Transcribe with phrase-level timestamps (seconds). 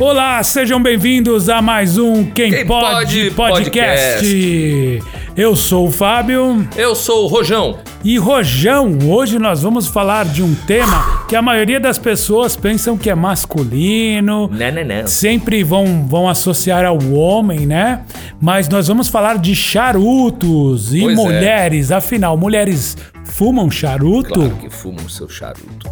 [0.00, 4.98] Olá, sejam bem-vindos a mais um Quem, Quem Pode, Pode Podcast.
[5.36, 7.78] Eu sou o Fábio Eu sou o Rojão.
[8.02, 8.96] e Rojão.
[9.06, 13.14] Hoje nós vamos falar de um tema que a maioria das pessoas pensam que é
[13.14, 15.06] masculino, Não, não, não.
[15.06, 18.00] sempre vão, vão associar ao homem, né?
[18.40, 21.22] Mas nós vamos falar de charutos e Pois é.
[21.22, 21.92] mulheres.
[21.92, 24.30] Afinal, mulheres fumam charuto?
[24.32, 25.90] Claro que fuma o seu charuto.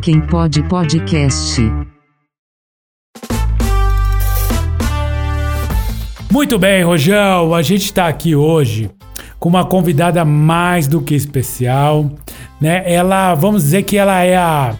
[0.00, 1.60] Quem pode podcast.
[6.36, 7.54] Muito bem, Rojão.
[7.54, 8.90] A gente está aqui hoje
[9.40, 12.10] com uma convidada mais do que especial,
[12.60, 12.82] né?
[12.84, 14.74] Ela, vamos dizer que ela é a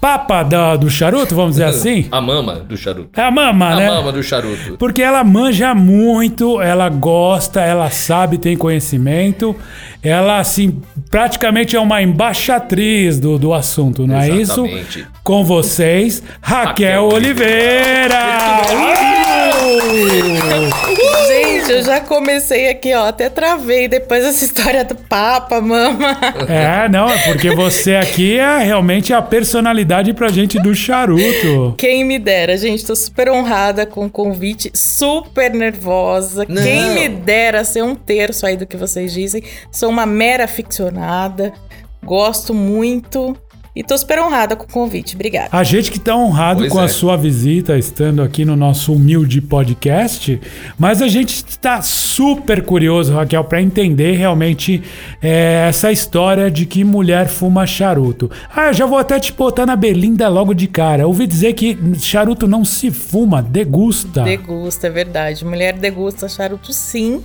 [0.00, 2.08] papa da- do charuto, vamos dizer assim?
[2.10, 3.08] A mama do charuto.
[3.20, 3.88] É a mama, A né?
[3.88, 4.76] mama do charuto.
[4.78, 9.54] Porque ela manja muito, ela gosta, ela sabe, tem conhecimento.
[10.02, 14.66] Ela, assim, praticamente é uma embaixatriz do, do assunto, não é isso?
[14.66, 15.06] Exatamente.
[15.22, 18.40] Com vocês, Raquel, Raquel Oliveira!
[21.26, 26.16] Gente, eu já comecei aqui, ó, até travei depois dessa história do Papa, mama.
[26.48, 31.74] É, não, é porque você aqui é realmente a personalidade pra gente do charuto.
[31.78, 36.44] Quem me dera, gente, tô super honrada com o convite, super nervosa.
[36.48, 36.62] Não.
[36.62, 39.42] Quem me dera ser um terço aí do que vocês dizem.
[39.70, 41.52] Sou uma mera aficionada,
[42.02, 43.36] gosto muito
[43.74, 45.14] e tô super honrada com o convite.
[45.14, 45.48] Obrigada.
[45.52, 46.88] A gente que tá honrado Pois com a é.
[46.88, 50.40] sua visita, estando aqui no nosso humilde podcast,
[50.78, 54.82] mas a gente está super curioso, Raquel, para entender realmente
[55.22, 58.30] é, essa história de que mulher fuma charuto.
[58.54, 61.06] Ah, eu já vou até te botar na berlinda logo de cara.
[61.06, 64.22] Ouvi dizer que charuto não se fuma, degusta.
[64.22, 65.44] Degusta, é verdade.
[65.44, 67.22] Mulher degusta charuto sim.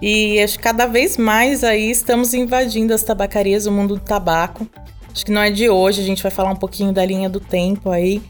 [0.00, 4.68] E acho que cada vez mais aí estamos invadindo as tabacarias, o mundo do tabaco.
[5.12, 7.38] Acho que não é de hoje, a gente vai falar um pouquinho da linha do
[7.40, 8.22] tempo aí.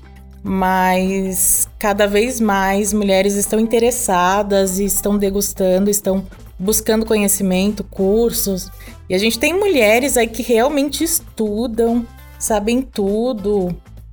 [0.44, 6.24] Mas cada vez mais mulheres estão interessadas e estão degustando, estão
[6.58, 8.70] buscando conhecimento, cursos.
[9.08, 12.04] E a gente tem mulheres aí que realmente estudam,
[12.38, 13.68] sabem tudo,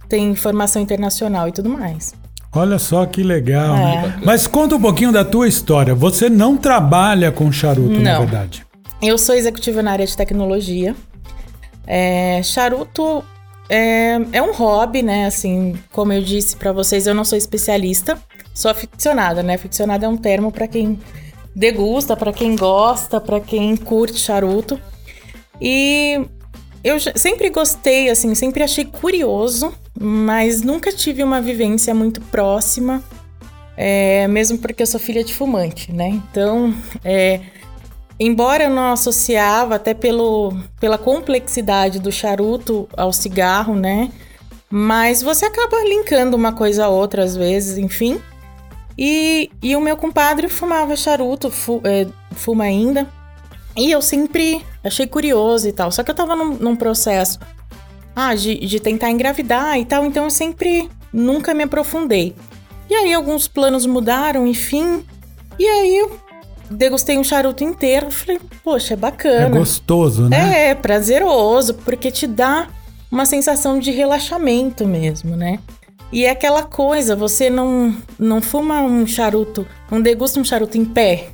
[0.08, 2.14] tem formação internacional e tudo mais.
[2.54, 4.02] Olha só que legal, É.
[4.08, 4.20] né?
[4.24, 5.94] Mas conta um pouquinho da tua história.
[5.96, 8.20] Você não trabalha com charuto, na Não.
[8.22, 8.66] verdade.
[9.02, 10.96] Eu sou executiva na área de tecnologia.
[11.92, 13.26] É, charuto
[13.68, 15.26] é, é um hobby, né?
[15.26, 18.22] Assim, como eu disse pra vocês, eu não sou especialista,
[18.54, 19.56] sou aficionada, né?
[19.56, 21.00] Aficionada é um termo pra quem
[21.56, 24.80] degusta, pra quem gosta, pra quem curte charuto.
[25.60, 26.22] E
[26.84, 33.04] eu sempre gostei, assim, sempre achei curioso, mas nunca tive uma vivência muito próxima,
[33.76, 36.10] é, mesmo porque eu sou filha de fumante, né?
[36.10, 36.74] Então,
[37.04, 37.42] é,
[38.20, 44.12] Embora eu não associava, até pelo, pela complexidade do charuto ao cigarro, né?
[44.70, 48.20] Mas você acaba linkando uma coisa a outra às vezes, enfim.
[48.98, 53.08] E, e o meu compadre fumava charuto, fu- é, fuma ainda.
[53.78, 55.90] E eu sempre achei curioso e tal.
[55.90, 57.40] Só que eu tava num, num processo
[58.14, 62.36] ah, de, de tentar engravidar e tal, então eu sempre nunca me aprofundei.
[62.90, 65.06] E aí alguns planos mudaram, enfim.
[65.58, 66.06] E aí
[66.70, 68.10] degustei um charuto inteiro.
[68.12, 69.58] Falei, poxa, é É bacana.
[69.58, 70.70] gostoso, né?
[70.70, 72.68] É, prazeroso, porque te dá
[73.12, 75.60] uma sensação de relaxamento mesmo, né?
[76.12, 80.86] E é aquela coisa, você não, não fuma um charuto, não degusta um charuto em
[80.86, 81.30] pé.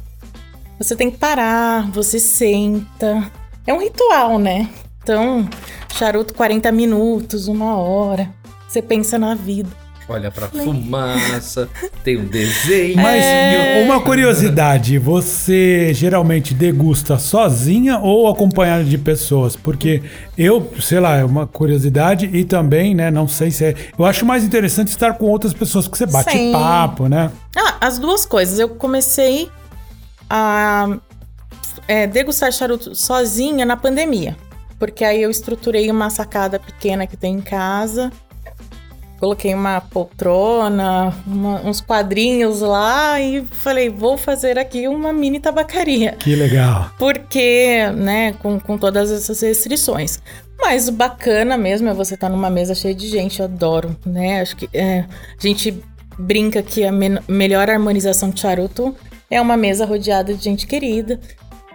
[0.78, 3.31] Você tem que parar, você senta.
[3.66, 4.69] É um ritual, né?
[5.01, 5.47] Então,
[5.94, 8.29] charuto 40 minutos, uma hora.
[8.68, 9.69] Você pensa na vida.
[10.07, 11.67] Olha pra fumaça,
[12.03, 12.95] tem um desenho.
[12.95, 13.83] Mas É.
[13.83, 19.55] uma curiosidade, você geralmente degusta sozinha ou acompanhada de pessoas?
[19.55, 20.03] Porque
[20.38, 23.75] eu, sei lá, é uma curiosidade e também, né, não sei se é...
[23.97, 26.51] Eu acho mais interessante estar com outras pessoas, que você bate Sim.
[26.51, 27.31] papo, né?
[27.57, 28.59] Ah, as duas coisas.
[28.59, 29.49] Eu comecei
[30.29, 30.97] a
[31.88, 34.38] é, degustar charuto sozinha na pandemia.
[34.77, 38.11] Porque aí eu estruturei uma sacada pequena que tem em casa.
[39.19, 46.13] Coloquei uma poltrona, uma- uns quadrinhos lá e falei, vou fazer aqui uma mini tabacaria.
[46.19, 46.91] Que legal.
[47.00, 50.19] Porque, né, com, com todas essas restrições.
[50.59, 54.41] Mas o bacana mesmo é você estar numa mesa cheia de gente, eu adoro, né?
[54.41, 55.00] Acho que é,
[55.38, 55.81] a gente
[56.18, 58.95] brinca que a men- melhor harmonização de charuto
[59.29, 61.19] é uma mesa rodeada de gente querida.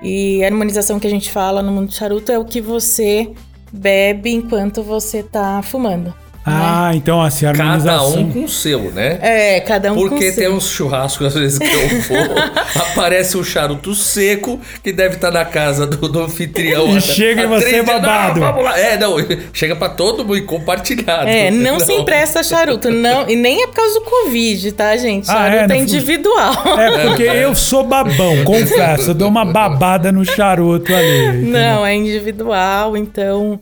[0.02, 3.30] E a harmonização que a gente fala no mundo do charuto é o que você
[3.70, 6.14] bebe enquanto você tá fumando.
[6.44, 9.18] Ah, então assim, a Cada um com o seu, né?
[9.20, 10.54] É, cada um com Porque o tem seu.
[10.54, 12.38] uns churrascos, às vezes, que eu vou,
[12.92, 16.88] aparece um charuto seco que deve estar na casa do, do anfitrião.
[16.94, 17.84] E há- chega e você dias.
[17.84, 18.40] babado.
[18.40, 18.78] Não, vamos lá.
[18.80, 19.16] É, não,
[19.52, 21.28] chega pra todo mundo e compartilhado.
[21.28, 25.30] É, não, se empresta charuto, não, e nem é por causa do Covid, tá, gente?
[25.30, 26.54] Ah, Charuto é, é, não- individual.
[26.78, 29.10] É, porque eu sou babão, confesso.
[29.10, 31.26] Eu dou uma babada no charuto ali.
[31.26, 31.50] entendeu?
[31.52, 33.60] Não, é individual, então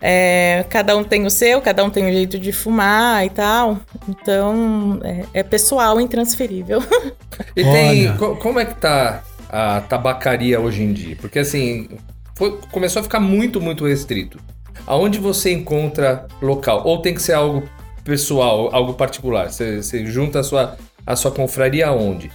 [0.00, 3.78] é, cada um tem o seu, cada um tem o jeito de fumar e tal.
[4.08, 6.82] Então é, é pessoal, intransferível.
[7.54, 8.16] E tem.
[8.16, 11.16] Co- como é que tá a tabacaria hoje em dia?
[11.20, 11.88] Porque assim,
[12.34, 14.38] foi- começou a ficar muito, muito restrito.
[14.86, 16.82] Aonde você encontra local?
[16.84, 17.62] Ou tem que ser algo
[18.02, 19.50] pessoal, algo particular?
[19.50, 22.30] Você, você junta a sua, a sua confraria aonde?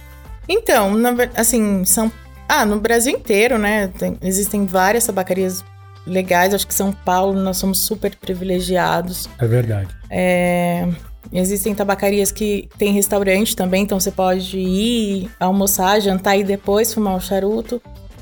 [0.48, 2.10] Então, na assim, são.
[2.48, 3.88] Ah, no Brasil inteiro, né?
[3.98, 5.64] tem- existem várias tabacarias
[6.06, 6.54] legais.
[6.54, 9.28] Acho que São Paulo nós somos super privilegiados.
[9.38, 9.88] É verdade.
[10.10, 10.88] É,
[11.32, 17.16] existem tabacarias que tem restaurante também, então você pode ir almoçar, jantar e depois fumar
[17.16, 17.80] o charuto.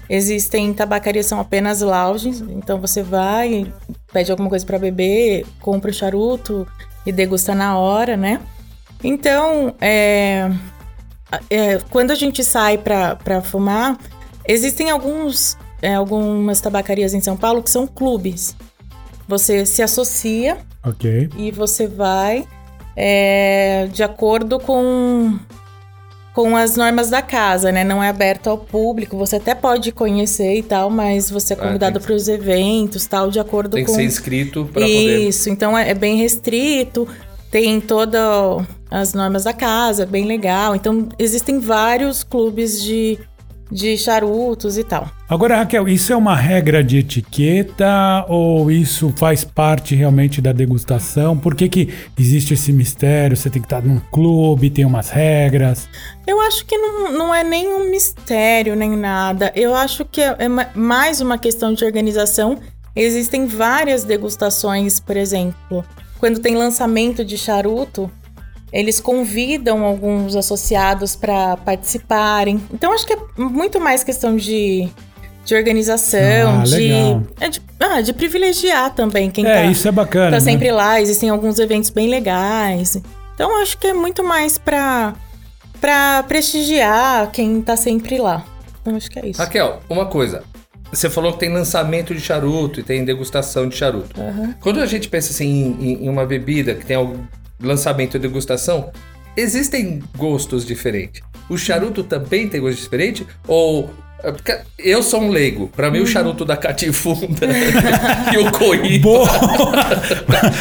[0.09, 3.73] Existem tabacarias que são apenas lounges, então você vai,
[4.13, 6.67] pede alguma coisa para beber, compra o charuto
[7.07, 8.41] e degusta na hora, né?
[9.03, 10.51] Então, é,
[11.51, 13.99] é, quando a gente sai para fumar,
[14.47, 18.57] existem alguns, é, algumas tabacarias em São Paulo que são clubes.
[19.29, 21.29] Você se associa Ok.
[21.37, 22.47] e você vai
[22.97, 25.39] é, de acordo com,
[26.35, 27.85] com as normas da casa, né?
[27.85, 29.17] Não é aberto ao público.
[29.17, 33.07] Você até pode conhecer e tal, mas você é Ah, convidado tem para os eventos,
[33.07, 35.29] tal, de acordo Tem que com ser inscrito para poder.
[35.29, 35.49] isso.
[35.51, 37.09] Então é, é bem restrito.
[37.51, 38.21] Tem todas
[38.91, 40.75] as normas da casa, é bem legal.
[40.75, 43.19] Então existem vários clubes de,
[43.73, 45.09] de charutos e tal.
[45.29, 51.37] Agora, Raquel, isso é uma regra de etiqueta ou isso faz parte realmente da degustação?
[51.39, 51.89] Por que, que
[52.19, 53.37] existe esse mistério?
[53.37, 55.89] Você tem que estar num clube, tem umas regras.
[56.27, 59.51] Eu acho que não, não é nem um mistério, nem nada.
[59.57, 62.59] Eu acho que é, ma- mais uma questão de organização.
[62.95, 65.83] Existem várias degustações, por exemplo,
[66.19, 68.11] quando tem lançamento de charuto,
[68.73, 72.63] eles convidam alguns associados para participarem.
[72.73, 74.89] Então, acho que é muito mais questão de,
[75.45, 76.91] de organização, Ah, de,
[77.41, 80.27] é de, ah, de privilegiar também quem é, tá, isso é bacana.
[80.27, 80.41] tá né?
[80.41, 82.97] sempre lá, existem alguns eventos bem legais.
[83.35, 85.15] Então acho que é muito mais pra,
[85.81, 88.45] pra prestigiar quem tá sempre lá.
[88.81, 89.41] Então acho que é isso.
[89.41, 90.43] Raquel, uma coisa.
[90.93, 94.15] Você falou que tem lançamento de charuto e tem degustação de charuto.
[94.61, 97.17] Quando a gente pensa assim em, em- em uma bebida que tem algum
[97.63, 98.93] lançamento e degustação,
[99.37, 101.23] existem gostos diferentes.
[101.49, 103.27] O charuto também tem gosto diferente?
[103.47, 103.91] Ou.
[104.25, 105.69] É porque Eu sou um leigo.
[105.69, 107.47] Pra mim, o charuto da catifunda
[108.33, 109.29] e o coí Boa!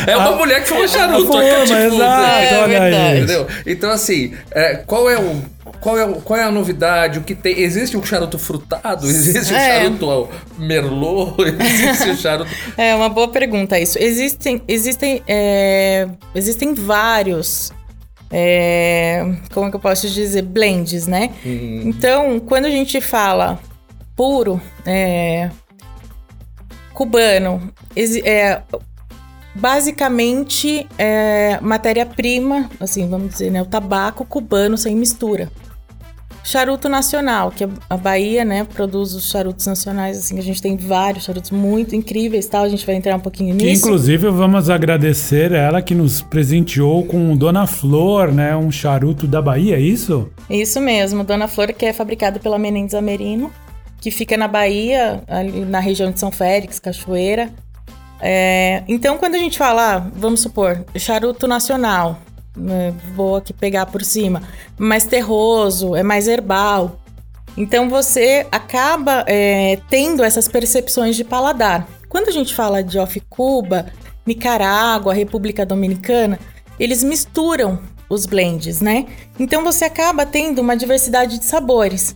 [0.07, 1.85] é uma mulher que fuma charuto, fuma, a catifunda.
[1.95, 2.95] exato, É olha verdade.
[2.95, 3.17] aí.
[3.17, 3.47] Entendeu?
[3.65, 5.41] Então, assim, é, qual é o.
[5.79, 7.17] Qual é, qual é a novidade?
[7.19, 7.59] O que tem?
[7.59, 9.07] Existe um charuto frutado?
[9.07, 9.81] Existe um É.
[9.81, 11.35] charuto merlot?
[11.59, 12.49] Existe um charuto.
[12.77, 13.97] É uma boa pergunta isso.
[13.99, 17.71] Existem, existem, é, existem vários.
[18.31, 19.23] É,
[19.53, 20.43] como que eu posso dizer?
[20.43, 21.31] Blends, né?
[21.85, 23.59] Então, quando a gente fala
[24.15, 25.49] puro, é,
[26.93, 27.71] cubano,
[28.23, 28.61] é,
[29.53, 33.61] basicamente é matéria-prima, assim, vamos dizer, né?
[33.61, 35.49] O tabaco cubano sem mistura.
[36.43, 41.23] Charuto nacional, que a Bahia, né, produz os charutos nacionais, assim, a gente tem vários
[41.25, 43.85] charutos muito incríveis, tal, a gente vai entrar um pouquinho Que nisso.
[43.85, 48.55] inclusive vamos agradecer ela que nos presenteou com Dona Flor, né?
[48.55, 50.29] Um charuto da Bahia, é isso?
[50.49, 53.51] Isso mesmo, Dona Flor, que é fabricado pela Menendez Amerino,
[53.99, 57.49] que fica na Bahia, ali na região de São Félix, Cachoeira.
[58.19, 62.19] É, então, quando a gente fala, ah, vamos supor, charuto nacional,
[63.15, 64.41] vou aqui pegar por cima,
[64.77, 66.97] mais terroso, é mais herbal.
[67.57, 71.87] Então, você acaba é, tendo essas percepções de paladar.
[72.07, 73.87] Quando a gente fala de Off Cuba,
[74.25, 76.39] Nicarágua, República Dominicana,
[76.79, 77.79] eles misturam
[78.09, 79.05] os blends, né?
[79.39, 82.15] Então você acaba tendo uma diversidade de sabores.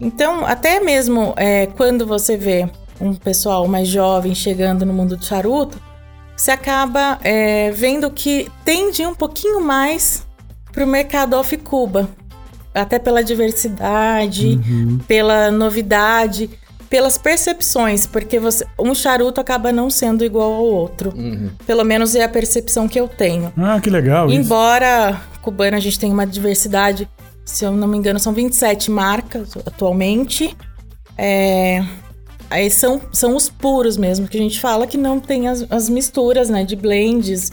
[0.00, 2.68] Então, até mesmo é, quando você vê
[3.00, 5.80] um pessoal mais jovem chegando no mundo do charuto,
[6.36, 10.26] você acaba é, vendo que tende um pouquinho mais
[10.70, 12.08] para o mercado off Cuba.
[12.74, 14.60] Até pela diversidade,
[15.08, 16.50] pela novidade,
[16.90, 21.12] pelas percepções, porque você, um charuto acaba não sendo igual ao outro.
[21.66, 23.50] Pelo menos é a percepção que eu tenho.
[23.56, 24.38] Ah, que legal isso.
[24.38, 27.08] Embora cubano a gente tenha uma diversidade,
[27.44, 30.54] se eu não me engano, são 27 marcas atualmente.
[31.16, 31.82] É,
[32.50, 35.88] aí são, são os puros mesmo, que a gente fala que não tem as, as
[35.88, 37.50] misturas, né, de blends.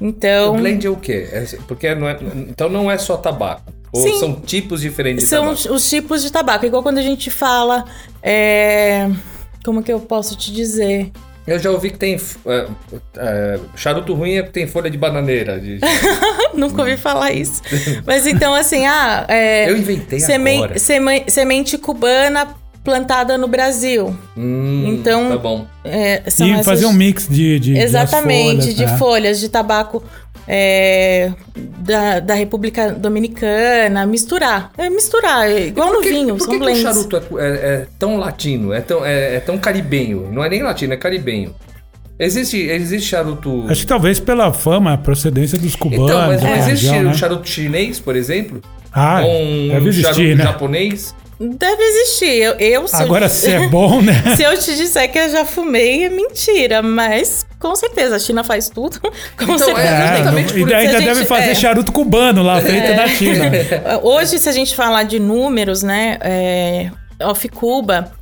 [0.00, 1.28] Então, O blend é o quê?
[1.32, 3.72] É- porque não é, então não é só tabaco.
[3.92, 4.18] Ou Sim.
[4.18, 5.60] são tipos diferentes de são tabaco.
[5.60, 6.66] os, os tipos de tabaco.
[6.66, 7.84] Igual quando a gente fala.
[8.20, 9.08] é,
[9.64, 11.12] Como que eu posso te dizer?
[11.46, 12.16] Eu já ouvi que tem.
[12.46, 12.66] é,
[13.18, 15.60] é, charuto ruim é que tem folha de bananeira.
[15.60, 15.78] de-
[16.54, 17.62] Nunca ouvi falar isso.
[18.04, 19.26] Mas então, assim, ah.
[19.28, 20.78] é, Eu inventei semen- agora.
[20.78, 22.48] semen- semente cubana
[22.84, 24.14] plantada no Brasil.
[24.36, 25.66] Hum, Então, Tá bom.
[25.82, 28.98] É, são E essas- fazer um mix de, de Exatamente, das folhas, de né?
[28.98, 30.04] folhas de tabaco
[30.46, 34.70] é, da, da República Dominicana, misturar.
[34.76, 37.20] É misturar, é igual no Por que- vinho, por são que, que o charuto é,
[37.22, 37.46] é-
[37.82, 38.72] é tão latino?
[38.74, 40.28] É tão, é, é tão caribenho?
[40.30, 41.54] Não é nem latino, é caribenho.
[42.18, 43.64] Existe, existe charuto.
[43.68, 46.04] Acho que talvez pela fama, a procedência dos cubanos.
[46.10, 47.14] Então, mas não existe região, o né?
[47.14, 48.60] charuto chinês, por exemplo?
[48.92, 50.44] Ah, um deve existir, charuto né?
[50.44, 51.14] japonês?
[51.40, 52.42] Deve existir.
[52.42, 54.12] Eu, eu Agora, te- se é bom, né?
[54.36, 56.80] se eu te disser que eu já fumei, é mentira.
[56.82, 59.00] Mas com certeza, a China faz tudo.
[59.36, 59.80] Com Então, certeza.
[59.88, 61.54] é, É, justamente não- por e ainda a gente- deve fazer é.
[61.54, 63.50] charuto cubano lá, feito da China.
[64.02, 66.18] Hoje, se a gente falar de números, né?
[66.20, 66.90] É,
[67.22, 68.12] Off Cuba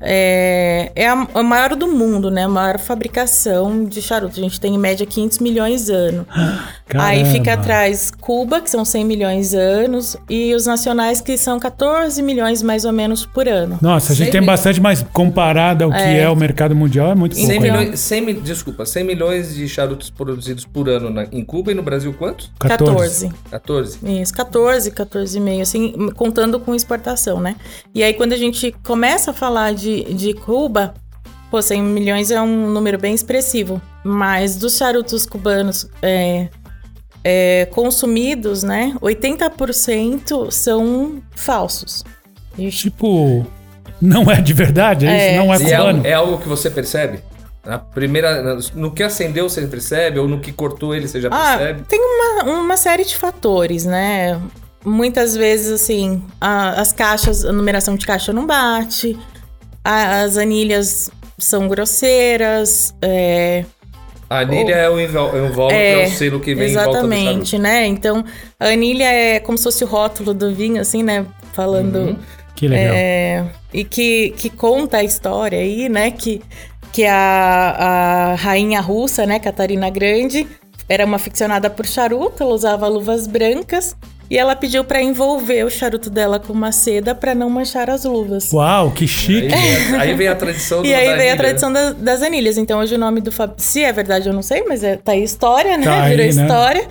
[0.00, 2.44] é, é a, a maior do mundo, né?
[2.44, 4.38] A maior fabricação de charuto.
[4.38, 6.26] A gente tem em média 500 milhões ano.
[6.94, 7.62] Aí fica Caramba.
[7.62, 12.84] atrás Cuba, que são 100 milhões anos, e os nacionais, que são 14 milhões mais
[12.84, 13.78] ou menos por ano.
[13.80, 16.28] Nossa, a gente 100 tem mil- bastante, mas comparado ao que é, É.
[16.28, 17.48] o mercado mundial, é muito pouco.
[17.48, 17.70] 100 né?
[17.70, 21.74] milhões, 100 mil- desculpa, 100 milhões de charutos produzidos por ano na- em Cuba e
[21.74, 22.50] no Brasil quantos?
[22.58, 23.30] 14.
[23.50, 23.98] 14.
[24.20, 27.54] Isso, 14, 14,5, assim, contando com exportação, né?
[27.94, 30.94] E aí, quando a gente começa a falar de, de Cuba,
[31.50, 33.80] pô, 100 milhões é um número bem expressivo.
[34.04, 36.48] Mas dos charutos cubanos é,
[37.22, 38.94] é, consumidos, né?
[39.02, 42.04] 80% são falsos.
[42.70, 43.46] Tipo,
[44.00, 45.34] não é de verdade, é, É.
[45.36, 45.44] isso?
[45.44, 45.88] Não é é, cubano.
[45.98, 47.20] algo- é algo que você percebe?
[47.64, 51.56] Na primeira, no que acendeu você percebe, ou no que cortou ele você já Ah,
[51.58, 51.82] percebe?
[51.88, 54.40] tem uma, uma série de fatores, né?
[54.84, 59.18] Muitas vezes, assim, a- as caixas, a numeração de caixa não bate,
[59.84, 63.64] a- as anilhas são grosseiras, é,
[64.28, 66.94] A anilha é o é o invólucro, é, o selo que vem em volta do
[66.94, 67.14] charuto.
[67.14, 67.86] exatamente, né?
[67.86, 68.24] Então,
[68.60, 71.26] a anilha é como se fosse o rótulo do vinho, assim, né?
[71.52, 72.16] Falando Uhum.
[72.54, 72.94] Que legal.
[72.94, 76.10] é, e que, que conta a história aí, né?
[76.10, 76.42] Que,
[76.92, 80.46] que a, a rainha russa, né, Catarina Grande,
[80.90, 83.94] era uma aficionada por charuto, ela usava luvas brancas
[84.28, 88.04] e ela pediu para envolver o charuto dela com uma seda para não manchar as
[88.04, 88.52] luvas.
[88.52, 89.48] Uau, que Aí, chique.
[89.48, 92.22] vem a- aí vem a tradição do E aí da veio a tradição da- das
[92.22, 92.58] anilhas.
[92.58, 93.52] Então hoje o nome do Fab...
[93.56, 95.84] Se é verdade, eu não sei, mas é, tá aí história, né?
[95.84, 96.42] Tá aí, Virou né?
[96.42, 96.88] história.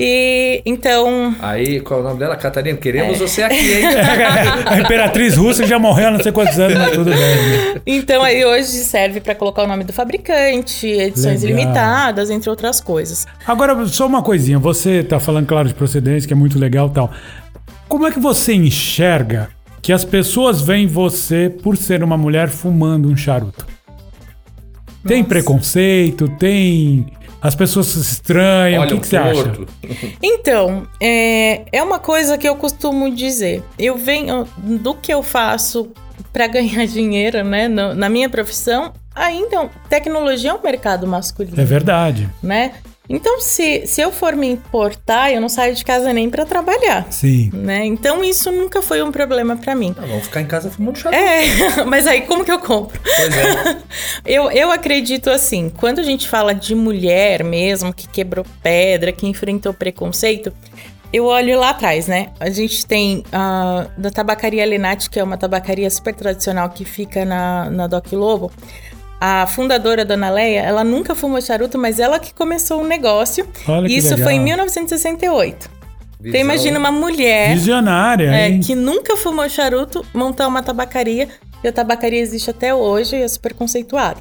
[0.00, 1.34] E então.
[1.42, 2.36] Aí, qual é o nome dela?
[2.36, 3.18] Catarina, queremos É.
[3.26, 3.82] você aqui, hein?
[4.66, 7.18] A imperatriz russa já morreu há não sei quantos anos, mas tudo bem.
[7.18, 7.80] né?
[7.84, 11.58] Então aí hoje serve para colocar o nome do fabricante, edições Legal.
[11.58, 13.26] limitadas, entre outras coisas.
[13.44, 14.58] Agora, só uma coisinha.
[14.60, 17.10] Você tá falando, claro, de procedência, que é muito legal e tal.
[17.88, 19.48] Como é que você enxerga
[19.82, 23.66] que as pessoas veem você por ser uma mulher fumando um charuto?
[25.06, 25.28] Tem Nossa.
[25.28, 26.28] preconceito?
[26.38, 27.06] Tem.
[27.40, 28.82] As pessoas se estranham?
[28.82, 29.52] Olha o que, que você acha?
[30.22, 33.62] Então, é, é uma coisa que eu costumo dizer.
[33.78, 35.90] Eu venho do que eu faço
[36.32, 37.68] para ganhar dinheiro, né?
[37.68, 41.60] no- na minha profissão, ainda tecnologia é um mercado masculino.
[41.60, 42.28] É verdade.
[42.42, 42.72] né?
[43.08, 47.06] Então, se, se eu for me importar, eu não saio de casa nem para trabalhar,
[47.10, 47.50] Sim.
[47.54, 47.86] né?
[47.86, 49.94] Então, isso nunca foi um problema para mim.
[49.96, 51.18] Ah, vamos ficar em casa fumando charuto.
[51.18, 53.00] É, mas aí como que eu compro?
[53.02, 53.78] Pois é.
[54.24, 59.26] Eu, eu acredito assim, quando a gente fala de mulher mesmo, que quebrou pedra, que
[59.26, 60.52] enfrentou preconceito,
[61.12, 62.28] eu olho lá atrás, né?
[62.38, 67.24] A gente tem a da tabacaria Lenati, que é uma tabacaria super tradicional que fica
[67.24, 68.52] na, na Doc Lobo.
[69.20, 73.48] A fundadora, Dona Leia, ela nunca fumou charuto, mas ela que começou o negócio.
[73.66, 74.24] Olha que Isso legal.
[74.24, 75.78] foi em 1968.
[76.20, 76.40] Então Visão.
[76.40, 81.28] imagina uma mulher Visionária, é, que nunca fumou charuto montar uma tabacaria.
[81.62, 84.20] E a tabacaria existe até hoje e é super conceituada.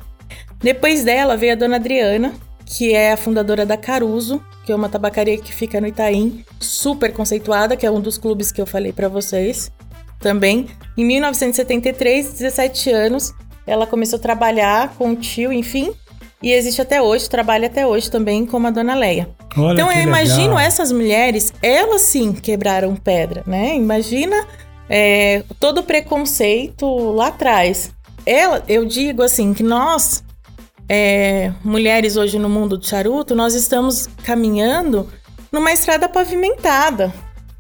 [0.60, 2.34] Depois dela veio a dona Adriana,
[2.66, 7.14] que é a fundadora da Caruso, que é uma tabacaria que fica no Itaim, super
[7.14, 9.72] conceituada, que é um dos clubes que eu falei pra vocês
[10.20, 10.68] também.
[10.98, 13.34] Em 1973, 17 anos,
[13.68, 15.94] ela começou a trabalhar com o tio, enfim,
[16.42, 19.30] e existe até hoje, trabalha até hoje também como a dona Leia.
[19.58, 20.60] Olha Então eu imagino legal.
[20.60, 23.76] essas mulheres, elas sim quebraram pedra, né?
[23.76, 24.46] Imagina
[24.90, 27.92] é, todo o preconceito lá atrás.
[28.26, 30.24] Ela, eu digo assim que nós,
[30.88, 35.10] é, mulheres hoje no mundo do charuto, nós estamos caminhando
[35.52, 37.12] numa estrada pavimentada,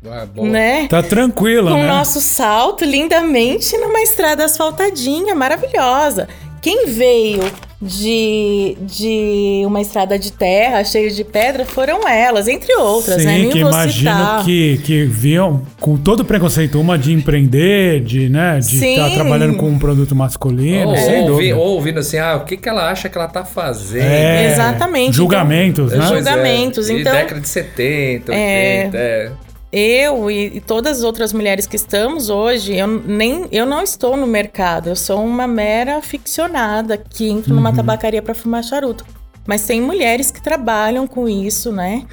[0.05, 0.45] Ah, bom.
[0.45, 0.87] né?
[0.87, 1.87] Tá tranquila, Com o né?
[1.87, 6.27] nosso salto lindamente numa estrada asfaltadinha, maravilhosa.
[6.61, 7.43] quem veio
[7.81, 13.33] de, de uma estrada de terra cheia de pedra foram elas, entre outras, né?
[13.35, 14.43] Sim, Nem que vou imagino citar.
[14.45, 18.93] que, que viam com todo preconceito, uma de empreender, de né, de Sim.
[18.95, 21.55] estar trabalhando com um produto masculino, Ou, sem ou, ouvi- dúvida.
[21.57, 24.03] ou ouvindo assim, ah, o que, que ela acha que ela tá fazendo?
[24.05, 26.05] É, Exatamente, Julgamentos, Pois né?
[26.05, 28.89] é, Julgamentos, e então- década de 70, 80, É.
[28.99, 29.31] é.
[29.71, 34.15] Eu e, e todas as outras mulheres que estamos hoje, eu, nem, eu não estou
[34.15, 34.89] no mercado.
[34.89, 39.05] Eu sou uma mera ficcionada que entra numa tabacaria para fumar charuto.
[39.45, 42.05] Mas tem mulheres que trabalham com isso, né?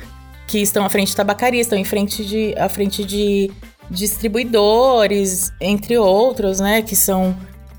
[0.47, 3.51] Que estão à frente de tabacaria, estão em frente de, à frente de
[3.91, 6.83] distribuidores, entre outros, né?
[6.83, 7.37] Que são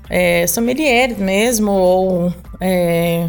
[0.08, 3.28] é, sommeliers mesmo, ou é,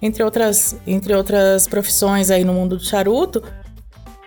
[0.00, 3.42] entre, outras, entre outras profissões aí no mundo do charuto.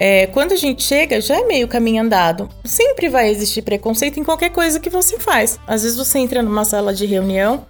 [0.04, 2.50] É, quando a gente chega, já é meio caminho andado.
[2.66, 5.60] Sempre vai existir preconceito em qualquer coisa que você faz.
[5.68, 7.68] Às vezes você entra numa sala de reunião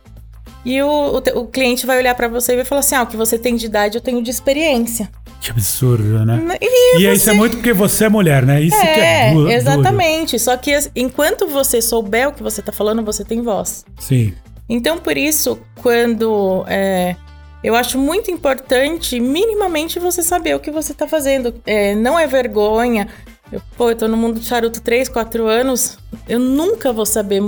[0.63, 3.07] e o, o o cliente vai olhar pra você e vai falar assim: ah, o
[3.07, 5.09] que você tem de idade eu tenho de experiência.
[5.41, 6.39] Que absurdo, né?
[6.61, 8.61] E, E isso é muito porque você é mulher, né?
[8.61, 9.51] Isso que é é, du- duro.
[9.51, 10.39] exatamente.
[10.39, 13.83] Só que enquanto você souber o que você tá falando, você tem voz.
[13.99, 14.33] Sim.
[14.69, 17.15] Então, por isso, quando é,
[17.63, 21.53] eu acho muito importante, minimamente, você saber o que você tá fazendo.
[21.65, 23.07] É, não é vergonha.
[23.51, 25.97] Eu, pô, eu tô no mundo de charuto 3, 4 anos.
[26.27, 27.43] Eu nunca vou saber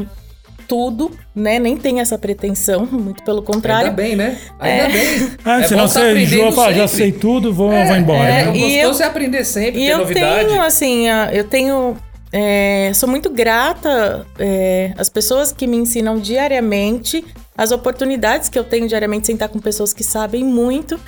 [0.68, 1.60] tudo, né?
[1.60, 3.90] Nem tenho essa pretensão, muito pelo contrário.
[3.90, 4.38] Ainda bem, né?
[4.60, 5.32] Ainda bem.
[5.44, 8.30] Ah, É senão você enjoa, fala, já sei tudo, vou, vou embora.
[8.30, 8.56] é, né?
[8.58, 10.48] E gostoso eu- é aprender sempre, E ter eu novidade.
[10.50, 11.98] tenho, assim, eu tenho.
[12.36, 17.24] É, sou muito grata é, às pessoas que me ensinam diariamente,
[17.56, 21.00] as oportunidades que eu tenho diariamente de sentar com pessoas que sabem muito.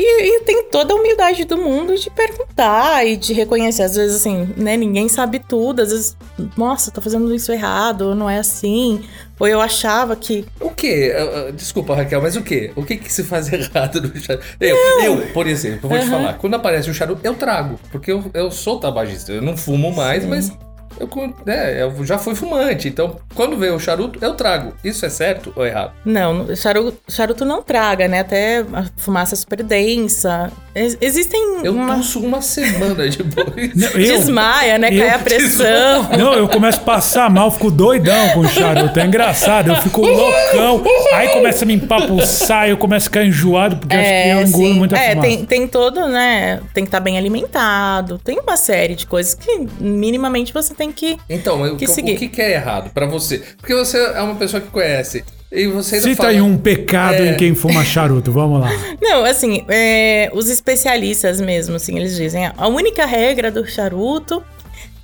[0.00, 3.82] E, e tem toda a humildade do mundo de perguntar e de reconhecer.
[3.82, 5.82] Às vezes, assim, né, ninguém sabe tudo.
[5.82, 6.16] Às vezes,
[6.56, 9.02] nossa, tô fazendo isso errado, ou não é assim.
[9.40, 10.44] Ou eu achava que.
[10.60, 11.12] O quê?
[11.52, 12.70] Desculpa, Raquel, mas o quê?
[12.76, 14.46] O que que se faz errado no charuto?
[14.60, 16.34] Eu, eu, por exemplo, vou te falar.
[16.34, 17.80] Quando aparece o charuto, eu trago.
[17.90, 19.32] Porque eu, eu sou tabagista.
[19.32, 20.52] Eu não fumo mais, mas
[20.98, 22.88] eu, né, eu já fui fumante.
[22.88, 24.72] Então, quando vem o charuto, eu trago.
[24.84, 25.92] Isso é certo ou errado?
[26.04, 28.20] Não, charuto, charuto não traga, né?
[28.20, 30.50] Até a fumaça é super densa.
[30.74, 31.40] Ex- existem.
[31.64, 31.96] Eu uma...
[31.96, 33.74] tuço uma semana depois.
[33.74, 34.90] Não, eu- Desmaia, né?
[34.90, 36.08] Cai a pressão.
[36.16, 38.98] Não, eu começo a passar mal, fico doidão com o charuto.
[38.98, 40.82] É engraçado, eu fico loucão.
[41.14, 44.72] Aí começa a me empapuçar, eu começo a ficar enjoado, porque acho que eu engulo
[44.72, 44.78] sim.
[44.78, 45.28] muita É, fumaça.
[45.28, 46.60] tem, tem todo, né?
[46.74, 48.18] Tem que estar bem alimentado.
[48.18, 51.16] Tem uma série de coisas que minimamente você tem que.
[51.28, 52.14] Então, o Que que, seguir.
[52.14, 53.42] o que que é errado pra você?
[53.58, 55.24] Porque você é uma pessoa que conhece.
[55.50, 56.28] E você Cita fala...
[56.28, 57.30] aí um pecado É.
[57.30, 58.68] em quem fuma charuto, vamos lá.
[59.00, 64.42] Não, assim, é, os especialistas mesmo, assim, eles dizem, a única regra do charuto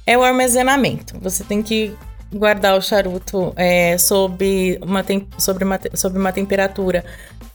[0.07, 1.15] é o armazenamento.
[1.23, 1.95] Você tem que
[2.31, 7.03] guardar o charuto é, sob, uma tem- sobre, uma, sobre uma temperatura,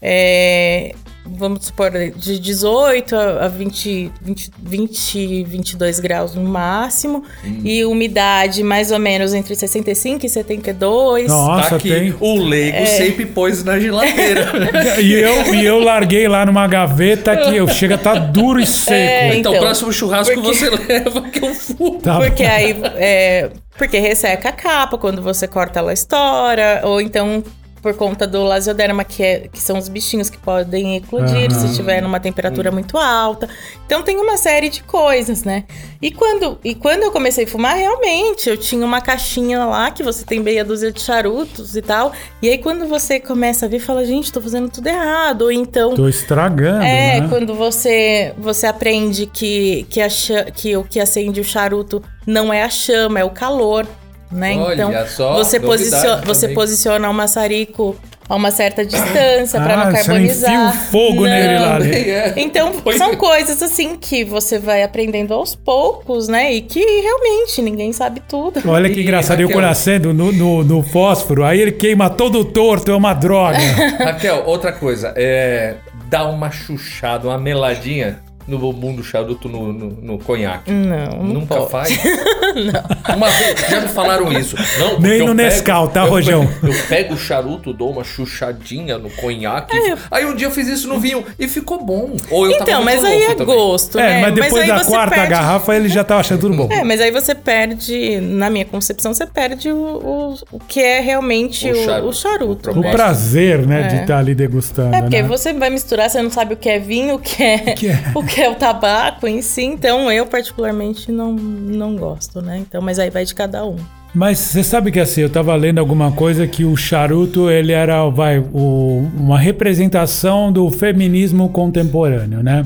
[0.01, 0.95] é,
[1.37, 7.23] vamos supor, de 18 a a 20, 20, 20 22 graus no máximo,
[7.63, 11.27] e umidade mais ou menos entre 65 e 72.
[11.29, 12.15] Nossa, Aqui, tem.
[12.19, 12.85] o leigo É.
[12.85, 14.49] sempre pôs na geladeira.
[14.99, 18.65] E eu, e eu larguei lá numa gaveta que eu chega a tá duro e
[18.65, 18.91] seco.
[18.95, 21.99] É, então, Então, próximo churrasco porque- você leva que eu fumo.
[22.01, 22.75] Tá Porque aí.
[22.95, 27.43] É, porque resseca a capa, quando você corta ela estoura, ou então
[27.81, 31.59] por conta do lasioderma, que, é, que são os bichinhos que podem eclodir Aham.
[31.59, 33.47] se estiver numa temperatura muito alta.
[33.85, 35.63] Então tem uma série de coisas, né?
[36.01, 40.03] E quando, e quando eu comecei a fumar, realmente, eu tinha uma caixinha lá que
[40.03, 42.11] você tem meia dúzia de charutos e tal.
[42.41, 45.43] E aí quando você começa a ver, fala, gente, tô fazendo tudo errado.
[45.43, 45.95] Ou então.
[45.95, 47.27] Tô estragando, É, né?
[47.29, 50.07] quando você você aprende que, que, a
[50.53, 53.87] que o que acende o charuto não é a chama, é o calor,
[54.31, 54.57] né?
[54.57, 57.95] Olha então só, você, posiciona, você posiciona o maçarico
[58.29, 60.53] a uma certa distância para Ah, não você não carbonizar.
[60.53, 61.89] enfia o fogo nele lá, né?
[61.89, 62.33] É.
[62.37, 66.53] Então, são coisas assim que você vai aprendendo aos poucos, né?
[66.53, 68.61] E que realmente ninguém sabe tudo.
[68.69, 72.95] Olha que engraçado, eu acendo no, no, no fósforo, aí ele queima todo torto, é
[72.95, 73.57] uma droga.
[73.97, 75.11] Raquel, outra coisa.
[75.15, 75.75] É.
[76.07, 80.71] Dá uma chuchada, uma meladinha no bumbum do charuto no, no, no conhaque.
[80.71, 81.69] Não, não Nunca pode.
[81.71, 81.89] faz?
[83.15, 84.55] Uma vez, já me falaram isso.
[84.79, 86.47] Não, Nem eu no Nescau, tá, eu Rojão?
[86.47, 89.75] pego- Eu pego o charuto, dou uma chuchadinha no conhaque.
[89.77, 89.95] É.
[90.11, 92.15] Aí um dia eu fiz isso no vinho e ficou bom.
[92.29, 93.55] Ou eu Então, mas aí é também.
[93.55, 94.21] gosto, É, né?
[94.21, 96.67] mas depois aí da quarta perde- garrafa ele já tava achando tudo bom.
[96.71, 100.99] É, mas aí você perde, na minha concepção, você perde o, o, o que é
[100.99, 102.07] realmente O o, charuto.
[102.09, 102.71] o charuto.
[102.71, 102.91] O né?
[102.91, 104.01] prazer, né, de É.
[104.01, 104.95] estar ali degustando.
[104.95, 105.27] É, porque né?
[105.27, 107.99] você vai misturar, você não sabe o que é vinho, o que é, que é?
[108.15, 109.63] o que é o tabaco em si.
[109.63, 112.57] Então, eu particularmente não, não gosto, né?
[112.59, 113.75] Então, mas aí vai de cada um.
[114.11, 118.09] Mas você sabe que assim, eu tava lendo alguma coisa que o charuto, ele era,
[118.09, 122.65] vai, o- uma representação do feminismo contemporâneo, né?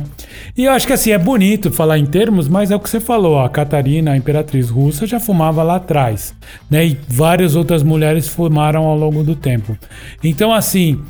[0.57, 3.01] E eu acho que assim, é bonito falar em termos, mas é o que você
[3.01, 6.33] falou, a Catarina, a imperatriz russa, já fumava lá atrás,
[6.71, 6.85] né?
[6.85, 9.77] E várias outras mulheres fumaram ao longo do tempo.
[10.23, 11.01] Então, assim,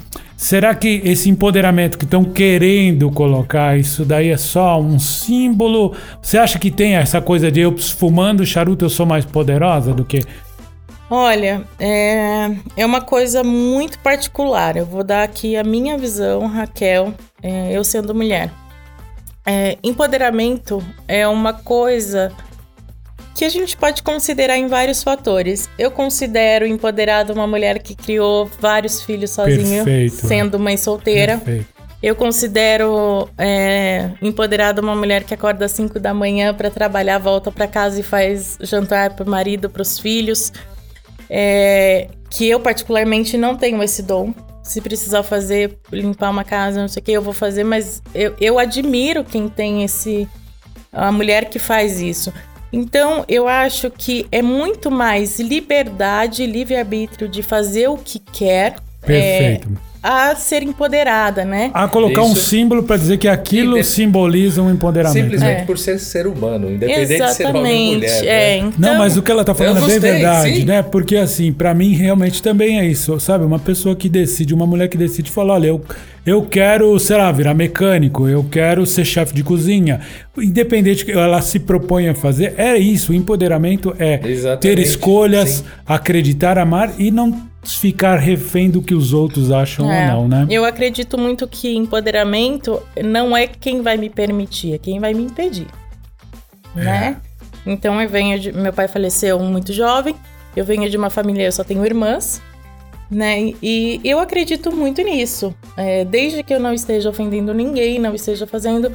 [0.43, 5.95] será que esse empoderamento que estão querendo colocar, isso daí é só um símbolo?
[6.21, 10.03] Você acha que tem essa coisa de eu fumando charuto eu sou mais poderosa do
[10.03, 10.19] que
[11.09, 14.75] Olha, é, é uma coisa muito particular.
[14.75, 18.51] Eu vou dar aqui a minha visão, Raquel, é, eu sendo mulher.
[19.45, 22.31] É, empoderamento é uma coisa
[23.33, 25.69] que a gente pode considerar em vários fatores.
[25.77, 31.37] Eu considero empoderada uma mulher que criou vários filhos sozinha, Perfeito, sendo mãe solteira.
[31.37, 31.73] Perfeito.
[32.01, 37.49] Eu considero é, empoderada uma mulher que acorda às 5 da manhã para trabalhar, volta
[37.49, 40.51] para casa e faz jantar para o marido, para os filhos.
[41.29, 44.33] É, que eu, particularmente, não tenho esse dom.
[44.61, 48.35] Se precisar fazer, limpar uma casa, não sei o que, eu vou fazer, mas eu,
[48.39, 50.27] eu admiro quem tem esse.
[50.91, 52.33] a mulher que faz isso.
[52.73, 58.77] Então, eu acho que é muito mais liberdade, livre-arbítrio de fazer o que quer.
[58.99, 59.69] Perfeito.
[59.69, 61.71] é, a ser empoderada, né?
[61.73, 62.49] A colocar um Isso.
[62.49, 65.13] símbolo para dizer que aquilo simboliza um empoderamento.
[65.23, 65.65] Simplesmente É.
[65.65, 67.95] por ser ser humano, independente de ser homem ou Exatamente.
[67.95, 68.25] mulher.
[68.25, 68.57] é, né?
[68.57, 70.65] então, Não, mas o que ela tá falando Eu é bem gostei, verdade, sim.
[70.65, 70.81] né?
[70.81, 73.45] Porque assim, pra mim realmente também é isso, sabe?
[73.45, 75.81] Uma pessoa que decide, uma mulher que decide falar, olha, eu,
[76.25, 80.01] eu quero, sei lá, virar mecânico, eu quero ser chefe de cozinha.
[80.37, 83.13] Independente que ela se propõe a fazer, é isso.
[83.13, 85.63] O empoderamento é Exatamente, ter escolhas, sim.
[85.87, 90.47] acreditar, amar e não ficar refém do que os outros acham É, ou não, né?
[90.49, 95.23] Eu acredito muito que empoderamento não é quem vai me permitir, é quem vai me
[95.23, 95.67] impedir.
[96.75, 97.17] Né?
[97.65, 98.51] Então eu venho de.
[98.51, 100.15] Meu pai faleceu muito jovem,
[100.55, 102.41] eu venho de uma família, eu só tenho irmãs,
[103.09, 103.53] né?
[103.61, 105.53] E eu acredito muito nisso.
[105.77, 108.91] É, desde que eu não esteja ofendendo ninguém, não esteja fazendo.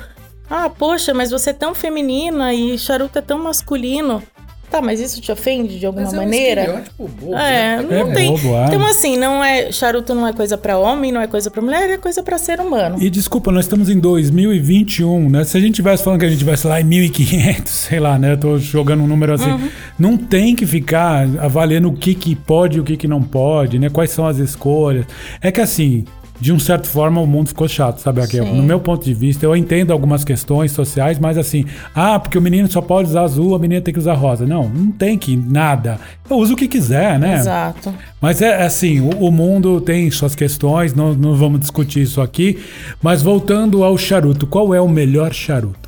[0.51, 4.23] Ah, poxa, mas você é tão feminina e charuto é tão masculino.
[4.71, 6.85] Tá, mas isso te ofende de alguma Mas é um maneira?
[6.99, 7.87] bobo, É, né?
[7.89, 8.31] não É tem.
[8.31, 8.49] bobo.
[8.67, 9.73] Então, assim, não é.
[9.73, 12.61] Charuto não é coisa pra homem, não é coisa pra mulher, é coisa pra ser
[12.61, 12.97] humano.
[13.01, 15.45] E desculpa, nós estamos em 2021, né?
[15.45, 18.33] Se a gente tivesse falando que a gente tivesse lá em 1500, sei lá, né?
[18.33, 19.51] Eu tô jogando um número assim.
[19.51, 19.69] Uhum.
[19.99, 23.79] Não tem que ficar avaliando o que, que pode e o que, que não pode,
[23.79, 23.89] né?
[23.89, 25.07] Quais são as escolhas.
[25.41, 26.05] É que assim,
[26.41, 28.21] de uma certa forma, o mundo ficou chato, sabe?
[28.21, 28.45] Raquel?
[28.45, 28.57] Sim.
[28.57, 32.43] No meu ponto de vista, eu entendo algumas questões sociais, mas assim, ah, porque o
[32.43, 34.47] menino só pode usar azul, a menina tem que usar rosa.
[34.47, 35.99] Não, não tem que nada.
[36.29, 37.35] Eu uso o que quiser, né?
[37.35, 37.93] Exato.
[38.21, 42.59] Mas é assim, o, o mundo tem suas questões, não, não vamos discutir isso aqui.
[43.03, 45.88] Mas voltando ao charuto, qual é o melhor charuto?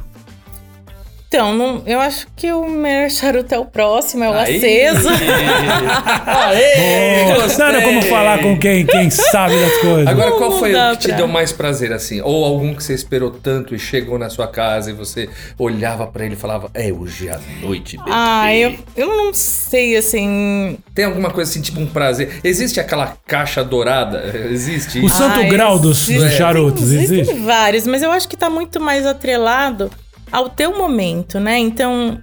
[1.33, 4.57] Então, não- eu acho que o melhor charuto é o próximo, é o Aí.
[4.57, 5.09] aceso.
[6.27, 7.49] Aê, Oh.
[7.49, 10.07] Sabe como falar com quem, quem sabe das coisas?
[10.09, 12.21] Agora, qual foi o que te pra- deu mais prazer, assim?
[12.21, 16.25] Ou algum que você esperou tanto e chegou na sua casa e você olhava pra
[16.25, 18.11] ele e falava, é hoje à noite, bebê.
[18.13, 20.79] ah, eu, eu não sei, assim.
[20.95, 22.41] Tem alguma coisa assim, tipo um prazer?
[22.43, 24.25] Existe aquela caixa dourada?
[24.51, 27.39] Existe O santo Ah, grau dos, existe- dos charutos, Existem existe?
[27.41, 29.91] vários, mas eu acho que tá muito mais atrelado
[30.31, 31.59] ao teu momento, né?
[31.59, 32.21] Então,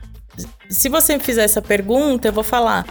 [0.70, 2.86] se você me fizer essa pergunta, eu vou falar.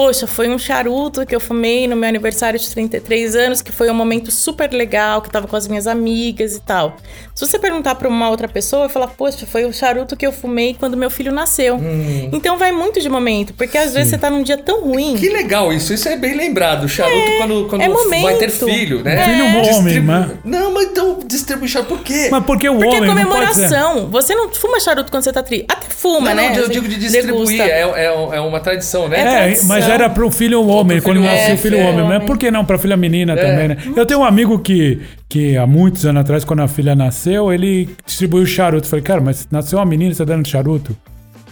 [0.00, 3.90] Poxa, foi um charuto que eu fumei no meu aniversário de 33 anos, que foi
[3.90, 6.96] um momento super legal, que eu tava com as minhas amigas e tal.
[7.34, 10.32] Se você perguntar pra uma outra pessoa, eu falar, poxa, foi o charuto que eu
[10.32, 11.76] fumei quando meu filho nasceu.
[11.76, 12.30] Hum.
[12.32, 15.16] Então vai muito de momento, porque às vezes você tá num dia tão ruim.
[15.18, 16.84] Que legal isso, isso é bem lembrado.
[16.84, 19.22] O charuto quando, quando é vai ter filho, né?
[19.26, 20.30] Filho homem, Distribu- né?
[20.42, 22.28] Não, mas então distribui charuto por quê?
[22.30, 23.68] Mas porque o Porque é homem não pode ser...
[23.68, 24.10] comemoração.
[24.10, 25.66] Você não fuma charuto quando você tá triste.
[25.68, 26.48] Até fuma, não, né?
[26.48, 29.18] não, eu digo de distribuir, é, é, é uma tradição, né?
[29.18, 29.68] É É, tradição.
[29.68, 31.82] mas era pro filho homem, quando nasceu o filho é.
[31.82, 32.04] homem.
[32.04, 32.26] Mas Homem.
[32.26, 33.76] por que não pra filha menina também, né?
[33.96, 37.88] Eu tenho um amigo que, que há muitos anos atrás, quando a filha nasceu, ele
[38.04, 38.86] distribuiu charuto.
[38.86, 40.96] Falei, cara, mas nasceu uma menina, você tá dando charuto?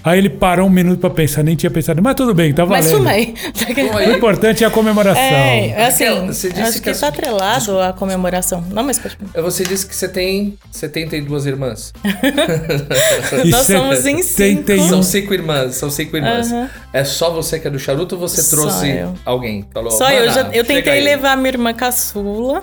[0.08, 3.02] Aí ele parou um minuto pra pensar, nem tinha pensado, mas tudo bem, tá valendo.
[3.02, 3.26] Mas.
[3.26, 5.22] Fuma O importante é a comemoração.
[5.22, 8.64] É, assim, Raquel, você disse acho que que, as- tá atrelado à comemoração.
[8.70, 11.92] Não, mas pode Você disse que você tem 72 irmãs.
[13.44, 14.72] E Nós somos em cinco.
[14.88, 16.50] São cinco irmãs, são cinco irmãs.
[16.52, 16.68] Aham.
[16.92, 19.14] É só você que é do charuto ou você Só trouxe eu.
[19.24, 19.66] alguém?
[19.72, 22.62] Falou, Só eu, "Mana, já, eu tentei aí." levar minha irmã caçula.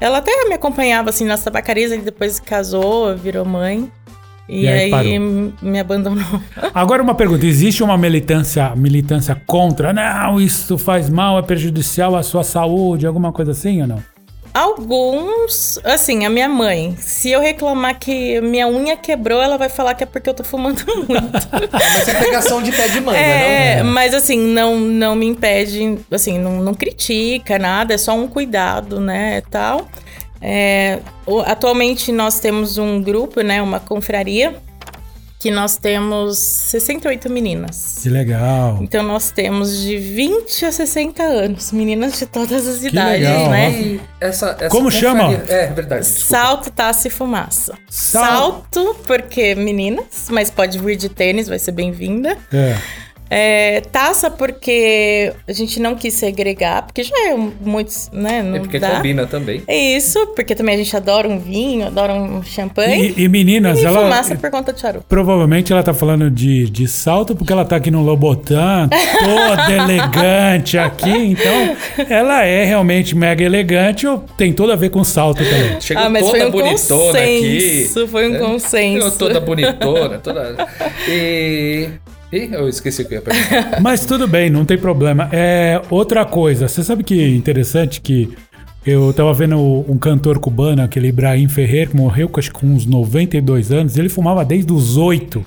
[0.00, 3.90] Ela até me acompanhava assim nas tabacarias, e depois casou, virou mãe.
[4.50, 6.42] E, E aí aí, me abandonou.
[6.74, 9.92] Agora uma pergunta, existe uma militância, militância contra?
[9.92, 14.02] Não, isso faz mal, é prejudicial à sua saúde, alguma coisa assim ou não?
[14.52, 19.94] Alguns, assim, a minha mãe, se eu reclamar que minha unha quebrou, ela vai falar
[19.94, 21.48] que é porque eu tô fumando muito.
[21.70, 23.92] Mas é pegação de pé de manga, é, não?
[23.92, 28.98] mas assim, não, não me impede, assim, não, não critica nada, é só um cuidado,
[28.98, 29.86] né, tal.
[30.40, 31.00] É,
[31.46, 34.54] atualmente nós temos um grupo, né, uma confraria,
[35.38, 38.00] que nós temos 68 meninas.
[38.02, 38.78] Que legal.
[38.82, 44.00] Então nós temos de 20 a 60 anos, meninas de todas as idades, legal, né?
[44.20, 45.28] Essa, essa Como chama?
[45.34, 46.02] confraria- É, verdade.
[46.02, 46.26] desculpa.
[46.42, 47.74] Salto, taça e fumaça.
[47.88, 52.36] Sal- Salto, porque meninas, mas pode vir de tênis, vai ser bem-vinda.
[52.52, 52.76] É.
[53.32, 58.42] É, taça, porque a gente não quis segregar, porque já é muitos, né?
[58.42, 58.90] Não É porque dá.
[58.96, 59.62] combina também.
[59.68, 63.14] É isso, porque também a gente adora um vinho, adora um champanhe.
[63.16, 64.02] E, e meninas, E ela.
[64.02, 65.04] fumaça por conta de charuto.
[65.08, 70.76] Provavelmente ela tá falando de, de salto porque ela tá aqui no Lobotan, toda elegante
[70.76, 71.76] aqui, então
[72.08, 75.80] ela é realmente mega elegante, ou tem tudo a ver com salto também.
[75.80, 77.82] Chegou Ah, mas toda foi um bonitona aqui.
[77.84, 79.02] consenso, foi um É, consenso.
[79.04, 80.68] Chegou toda bonitona, toda.
[81.08, 81.88] E.
[82.32, 83.80] Ih, eu esqueci o que eu ia perguntar.
[83.82, 85.28] Mas tudo bem, não tem problema.
[85.32, 88.32] É outra coisa, você sabe que é interessante que
[88.86, 93.72] eu tava vendo um cantor cubano, aquele Ibrahim Ferrer, que morreu acho com uns 92
[93.72, 95.44] anos, ele fumava desde os 8.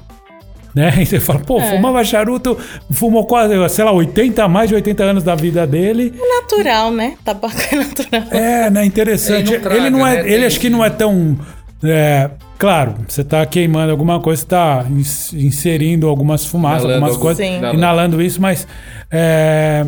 [0.75, 0.91] Né?
[1.01, 1.69] E você fala, pô, É.
[1.69, 2.57] fumava charuto,
[2.91, 6.13] fumou quase, sei lá, 80, mais de 80 anos da vida dele.
[6.19, 7.13] É natural, né?
[7.23, 8.23] Tabaco é natural.
[8.31, 8.85] É, né?
[8.85, 9.53] Interessante.
[9.53, 10.31] Ele não traga, ele não é, né?
[10.31, 11.37] ele acho que não é tão.
[11.83, 12.29] é,
[12.63, 17.21] claro, você tá queimando alguma coisa, você tá ins- inserindo algumas fumaças, Inalando algumas algum-
[17.25, 17.77] coisas, Sim.
[17.77, 18.21] Inalando.
[18.21, 18.65] isso, mas
[19.11, 19.85] é,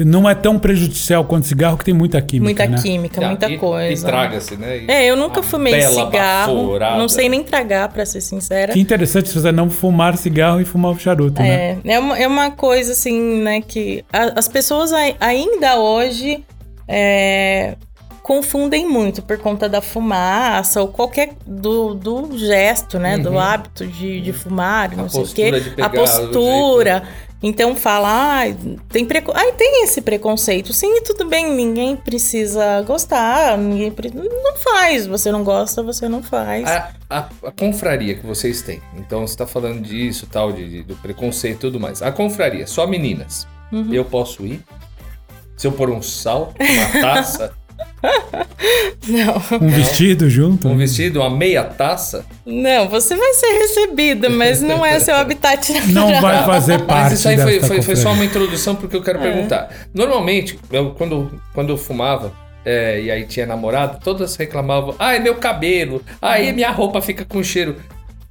[0.00, 2.44] não é tão prejudicial quanto cigarro, que tem muita química.
[2.44, 2.82] Muita né?
[2.82, 3.92] química, muita E- coisa.
[3.92, 4.78] E traga-se, né?
[4.78, 6.54] E- É, eu nunca fumei cigarro.
[6.56, 6.96] baforada.
[6.96, 8.72] Não sei nem tragar, pra ser sincera.
[8.72, 11.78] Que interessante você não fumar cigarro e fumar o charuto, né?
[11.84, 16.42] É, é uma, é uma coisa assim, né, que a- as pessoas ai- ainda hoje
[16.88, 17.76] é,
[18.24, 24.18] confundem muito por conta da fumaça ou qualquer do, do gesto, né, do hábito de,
[24.22, 24.94] de fumar, Uhum.
[24.94, 27.02] A não sei o quê, a postura.
[27.42, 28.08] Então fala,
[28.38, 28.56] ai,
[28.88, 29.30] tem preco...
[29.34, 30.72] ai, tem esse preconceito.
[30.72, 34.10] Sim, tudo bem, ninguém precisa gostar, ninguém pre...
[34.14, 35.06] não faz.
[35.06, 36.66] Você não gosta, você não faz.
[36.66, 38.80] A, a- a confraria que vocês têm.
[38.96, 42.00] Então você tá falando disso, tal, de, de- do preconceito e tudo mais.
[42.00, 43.46] A confraria, só meninas.
[43.70, 43.92] Uhum.
[43.92, 44.64] Eu posso ir?
[45.58, 47.52] Se eu pôr um sal, uma taça,
[49.06, 49.58] Não.
[49.60, 50.68] Um vestido junto.
[50.68, 55.72] um vestido, uma meia taça, Não, você vai ser recebida, mas não é seu habitat
[55.90, 55.92] natural.
[56.12, 59.00] Não vai fazer parte Mas isso aí foi, foi, foi só uma introdução porque eu
[59.00, 59.04] É.
[59.04, 59.68] quero perguntar.
[59.92, 62.32] Normalmente, eu, quando, quando eu fumava,
[62.64, 66.54] é, e aí tinha namorado, todas reclamavam: ai, meu cabelo, ai, Hum.
[66.54, 67.76] minha roupa fica com cheiro.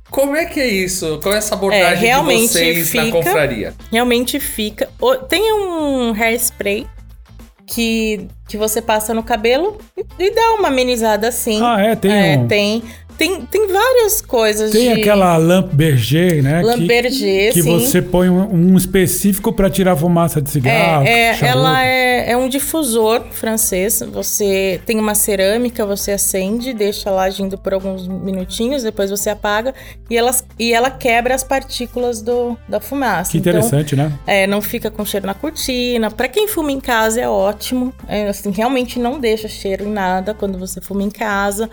[0.10, 1.20] Como é que é isso?
[1.24, 3.18] Qual é essa abordagem É, realmente de vocês na fica.
[3.18, 3.74] confraria?
[3.92, 4.88] Realmente fica.
[5.28, 6.86] Tem um hairspray
[7.68, 11.62] que, que você passa no cabelo e, e dá uma amenizada assim.
[11.64, 11.96] Ah, é?
[11.96, 12.84] Tem É, um- tem.
[13.18, 15.02] Tem, tem várias coisas Tem de...
[15.02, 16.60] aquela lampe Berger, né?
[16.62, 17.80] que- Lamberger, que sim.
[17.80, 21.06] você põe um, um específico para tirar fumaça de cigarro.
[21.06, 24.02] É, é, ela é, é um difusor francês.
[24.12, 29.74] Você tem uma cerâmica, você acende, deixa lá agindo por alguns minutinhos, depois você apaga
[30.10, 33.32] e, elas, e ela quebra as partículas do, da fumaça.
[33.32, 34.12] Que interessante, né?
[34.24, 36.10] Então, é, não fica com cheiro na cortina.
[36.12, 37.94] Pra quem fuma em casa é ótimo.
[38.08, 41.70] É, assim, realmente não deixa cheiro em nada quando você fuma em casa.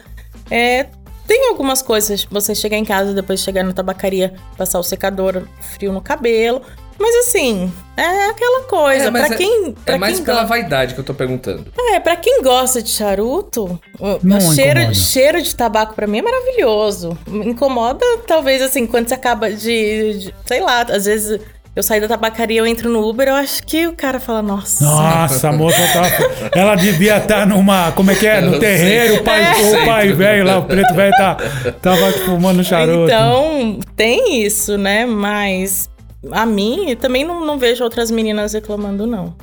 [0.50, 0.86] É,
[1.30, 5.92] tem algumas coisas, você chegar em casa, depois chegar na tabacaria, passar o secador frio
[5.92, 6.60] no cabelo.
[6.98, 9.12] Mas assim, é aquela coisa.
[9.12, 9.72] mas pra é- quem.
[9.72, 11.72] Pra é mais quem pela go- vaidade que eu tô perguntando.
[11.94, 14.94] É, pra quem gosta de charuto, o- Não o cheiro, incomoda.
[14.94, 17.16] cheiro de tabaco pra mim é maravilhoso.
[17.28, 21.40] Incomoda, talvez, assim, quando você acaba de, de- Sei lá, às vezes
[21.74, 24.84] eu saio da tabacaria, eu entro no Uber, eu acho que o cara fala, nossa.
[24.84, 26.50] Nossa, a moça tá.
[26.58, 27.92] Ela devia estar numa.
[27.92, 28.40] Como é que é?
[28.40, 29.82] No terreiro, o pai, É.
[29.82, 31.36] o pai velho lá, o preto velho, tá,
[31.80, 33.04] tava fumando charuto.
[33.04, 35.06] Então, tem isso, né?
[35.06, 35.88] Mas
[36.32, 39.34] a mim, também não, não vejo outras meninas reclamando, não.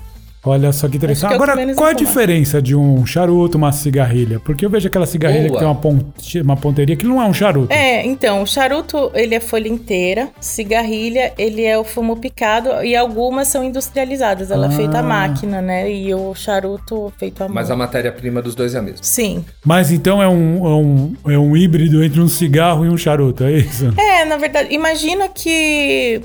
[0.47, 1.29] Olha só que interessante.
[1.29, 4.39] Que é que Agora, qual a diferença de um charuto, uma cigarrilha?
[4.39, 5.59] Porque eu vejo aquela cigarrilha que Boa.
[5.59, 7.71] tem uma, ponte, uma ponteria que não é um charuto.
[7.73, 12.95] É, então, o charuto, ele é folha inteira, cigarrilha, ele é o fumo picado e
[12.95, 15.03] algumas são industrializadas, ela é feita à Ah.
[15.03, 15.91] máquina, né?
[15.91, 17.55] E o charuto feito à mão.
[17.55, 18.99] Mas a matéria-prima dos dois é a mesma.
[19.01, 19.43] Sim.
[19.65, 23.43] Mas então é um, é, um, é um híbrido entre um cigarro e um charuto,
[23.43, 23.93] é isso?
[23.97, 26.21] É, na verdade, imagina que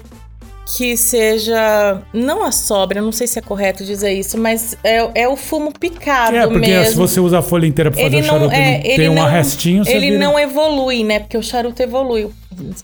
[0.64, 5.28] que seja não a sobra, não sei se é correto dizer isso, mas é, é
[5.28, 6.86] o fumo picado É, porque mesmo.
[6.86, 9.08] se você usa a folha inteira pra fazer ele o não, charuto é, ele tem
[9.08, 10.18] um não, arrestinho, você ele vira...
[10.24, 11.18] não evolui, né?
[11.18, 12.30] Porque o charuto evolui.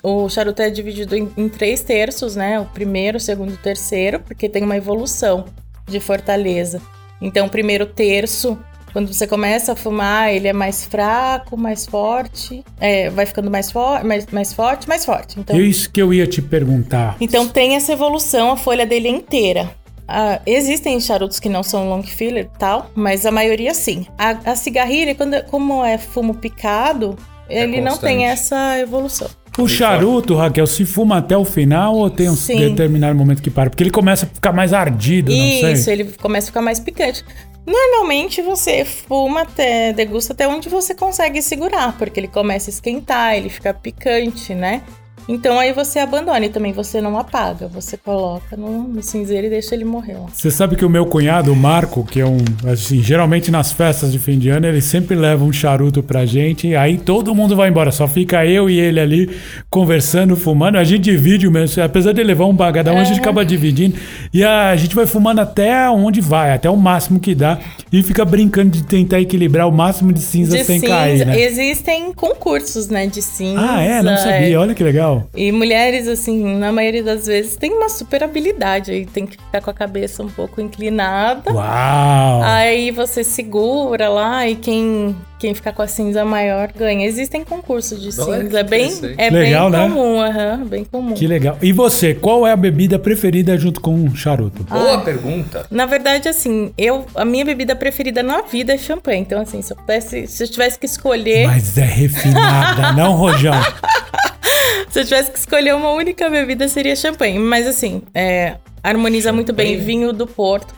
[0.03, 2.59] O charuto é dividido em, em três terços, né?
[2.59, 5.45] O primeiro, o segundo e o terceiro, porque tem uma evolução
[5.87, 6.81] de fortaleza.
[7.21, 8.59] Então, o primeiro terço
[8.93, 13.71] Quando você começa a fumar, ele é mais fraco, mais forte, é, vai ficando mais,
[13.71, 15.39] for mais, mais forte, mais forte.
[15.39, 17.17] Então, É isso que eu ia te perguntar.
[17.21, 19.71] então tem essa evolução, a folha dele é inteira.
[20.11, 24.07] Ah, existem charutos que não são long filler e tal, mas a maioria sim.
[24.17, 27.15] A, a cigarrilha, quando, como é fumo picado,
[27.49, 29.29] ele não tem essa evolução.
[29.59, 32.59] O charuto, Raquel, se fuma até o final ou tem um Sim.
[32.59, 33.69] determinado momento que para?
[33.69, 35.95] Porque ele começa a ficar mais ardido, não Isso, sei.
[35.95, 37.25] ele começa a ficar mais picante.
[37.67, 43.35] Normalmente você fuma até, degusta até onde você consegue segurar, porque ele começa a esquentar,
[43.35, 44.83] ele fica picante, né?
[45.29, 49.51] Então aí você abandona e também você não apaga, você coloca no, no cinzeiro e
[49.51, 50.27] deixa ele morrer lá.
[50.33, 52.39] Você sabe que o meu cunhado, o Marco, que é um.
[52.67, 56.75] Assim, geralmente nas festas de fim de ano, ele sempre leva um charuto pra gente.
[56.75, 57.91] Aí todo mundo vai embora.
[57.93, 59.31] Só fica eu e ele ali
[59.69, 60.79] conversando, fumando.
[60.79, 61.83] A gente divide o mesmo.
[61.83, 63.97] Apesar de levar um bagadão, a gente acaba dividindo.
[64.33, 67.59] E a gente vai fumando até onde vai, até o máximo que dá.
[67.93, 71.41] E fica brincando de tentar equilibrar o máximo de cinza De sem cinza, cair, né?
[71.41, 73.61] existem concursos, né, de cinza.
[73.61, 74.03] Ah, é?
[74.03, 74.59] Não sabia.
[74.61, 75.18] Olha que legal.
[75.35, 79.61] E mulheres, assim, na maioria das vezes, tem uma super habilidade aí, tem que ficar
[79.61, 81.53] com a cabeça um pouco inclinada.
[81.53, 82.43] Uau!
[82.43, 87.07] Aí você segura lá e quem, quem ficar com a cinza maior ganha.
[87.07, 88.59] Existem concursos de cinza.
[88.59, 89.89] É bem, é Legal, bem né?
[89.89, 91.15] comum, aham, bem comum.
[91.15, 91.59] Que legal.
[91.63, 94.65] E você, qual é a bebida preferida junto com o charuto?
[94.65, 95.67] Boa pergunta.
[95.71, 99.21] Na verdade, assim, eu a minha bebida preferida na vida é champanhe.
[99.21, 103.55] Então, assim, se eu pudesse, se eu tivesse que escolher, Mas é refinada, não, Rojão?
[104.89, 107.39] se eu tivesse que escolher uma única bebida seria champanhe.
[107.39, 110.75] Mas assim, é, harmoniza muito bem vinho do Porto,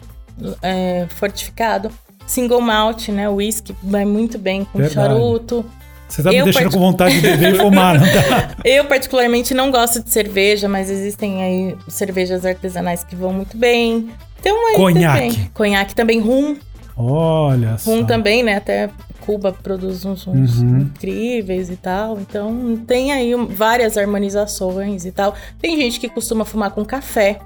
[0.63, 1.91] é, fortificado,
[2.27, 4.95] single malt, né, whisky vai muito bem com Verdade.
[4.95, 5.65] charuto.
[6.09, 8.57] Você tá me Eu deixando com vontade de beber e fumar, não tá?
[8.65, 14.11] Eu, particularmente, não gosto de cerveja, mas existem aí cervejas artesanais que vão muito bem.
[14.41, 15.15] Então, aí Conhaque.
[15.15, 15.51] também.
[15.55, 16.57] Conhaque também, rum.
[16.97, 17.93] Olha só.
[17.93, 18.57] Rum também, né?
[18.57, 18.91] Até
[19.31, 20.79] Cuba produz uns rums Uhum.
[20.81, 22.19] incríveis e tal.
[22.21, 25.35] Então, tem aí várias harmonizações e tal.
[25.61, 27.39] Tem gente que costuma fumar com café,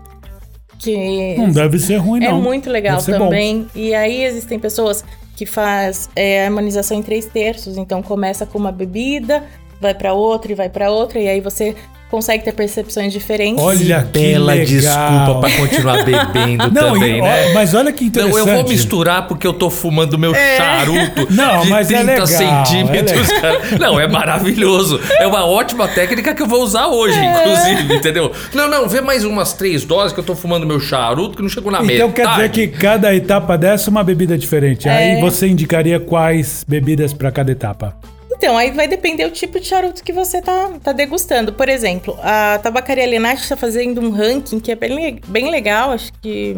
[0.79, 2.41] que Não deve ser ruim, é não.
[2.41, 3.27] muito legal ser bom.
[3.27, 3.67] também.
[3.75, 5.05] E aí existem pessoas
[5.37, 7.77] que faz é, harmonização em três terços.
[7.77, 9.45] Então começa com uma bebida,
[9.81, 11.75] vai pra outra e vai pra outra e aí você
[12.11, 13.63] consegue ter percepções diferentes.
[13.63, 14.67] Olha que Bela legal.
[14.67, 17.47] desculpa pra continuar bebendo Não, também, e- né?
[17.51, 18.39] ó, mas olha que Não, interessante.
[18.39, 22.27] eu vou misturar porque eu tô fumando meu charuto Não, de mas é 30 legal,
[22.27, 23.29] centímetros.
[23.31, 23.79] é.
[23.81, 25.01] Não, é maravilhoso.
[25.19, 27.41] É uma ótima técnica que eu vou usar hoje, É.
[27.73, 28.31] inclusive, entendeu?
[28.55, 31.49] Não, não, vê mais umas três doses que eu tô fumando meu charuto que não
[31.49, 32.13] chegou na Então metade.
[32.15, 34.89] quer dizer que cada etapa dessa é uma bebida diferente.
[34.89, 35.21] Aí É.
[35.21, 37.97] você indicaria quais bebidas pra cada etapa?
[38.37, 41.53] Então, aí vai depender do tipo de charuto que você tá, tá degustando.
[41.53, 46.13] Por exemplo, a Tabacaria Lenate está fazendo um ranking que é bem, bem legal, acho
[46.21, 46.57] que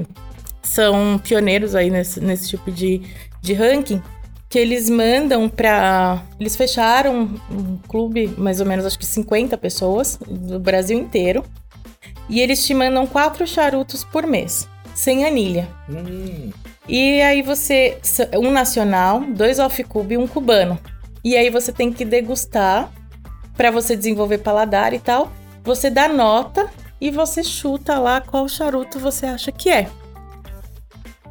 [0.62, 3.02] são pioneiros aí nesse, nesse tipo de,
[3.40, 4.02] de ranking,
[4.48, 6.22] que eles mandam pra.
[6.40, 11.44] Eles fecharam um clube, mais ou menos, acho que 50 pessoas, do Brasil inteiro,
[12.28, 15.68] e eles te mandam quatro charutos por mês, sem anilha.
[15.88, 16.50] Hum,
[16.88, 17.98] E aí você.
[18.34, 20.78] Um nacional, dois off-cube e um cubano.
[21.26, 22.88] E aí você tem que degustar
[23.56, 25.32] pra você desenvolver paladar e tal.
[25.64, 29.88] Você dá nota e você chuta lá qual charuto você acha que é.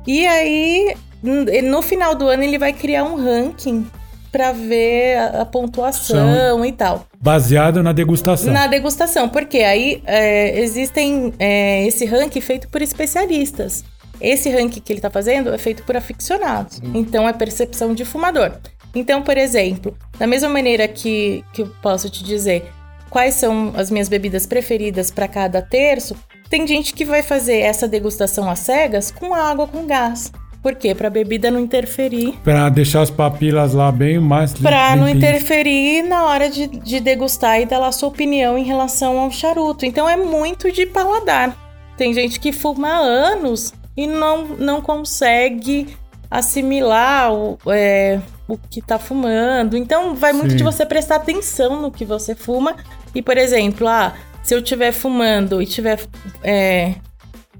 [0.06, 3.90] E aí, no final do ano, ele vai criar um ranking
[4.34, 7.08] pra ver a, pontuação e tal.
[7.18, 8.52] Baseado na degustação.
[8.52, 13.86] Na degustação, porque aí é, existem é, esse ranking feito por especialistas.
[14.20, 16.82] Esse ranking que ele tá fazendo é feito por aficionados.
[16.94, 18.60] Então é percepção de fumador.
[18.96, 22.72] Então, por exemplo, da mesma maneira que, que eu posso te dizer
[23.10, 26.16] quais são as minhas bebidas preferidas para cada terço,
[26.50, 30.32] tem gente que vai fazer essa degustação às cegas com água com gás.
[30.66, 30.96] Por quê?
[30.96, 36.02] Para a bebida não interferir Pra deixar as papilas lá bem mais Pra não interferir
[36.02, 39.86] na hora de, de degustar e dar lá a sua opinião em relação ao charuto.
[39.86, 41.56] Então é muito de paladar.
[41.96, 45.96] Tem gente que fuma há anos e não, não consegue
[46.30, 49.78] assimilar o, é, o que tá fumando.
[49.78, 50.58] Então vai muito Sim.
[50.58, 52.76] de você prestar atenção no que você fuma.
[53.14, 56.00] E, por exemplo, ah, se eu estiver fumando e tiver
[56.44, 56.96] é,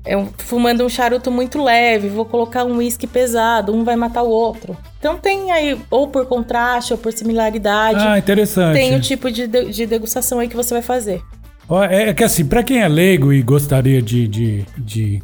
[0.06, 4.22] é um- fumando um charuto muito leve, vou colocar um uísque pesado, um vai matar
[4.24, 4.78] o outro.
[5.00, 8.76] Então tem aí, ou por contraste, ou por similaridade, Ah, interessante.
[8.76, 11.22] tem o tipo de, de- de degustação aí que você vai fazer.
[11.68, 15.24] Ó, É que assim, pra quem é leigo e gostaria de, de, de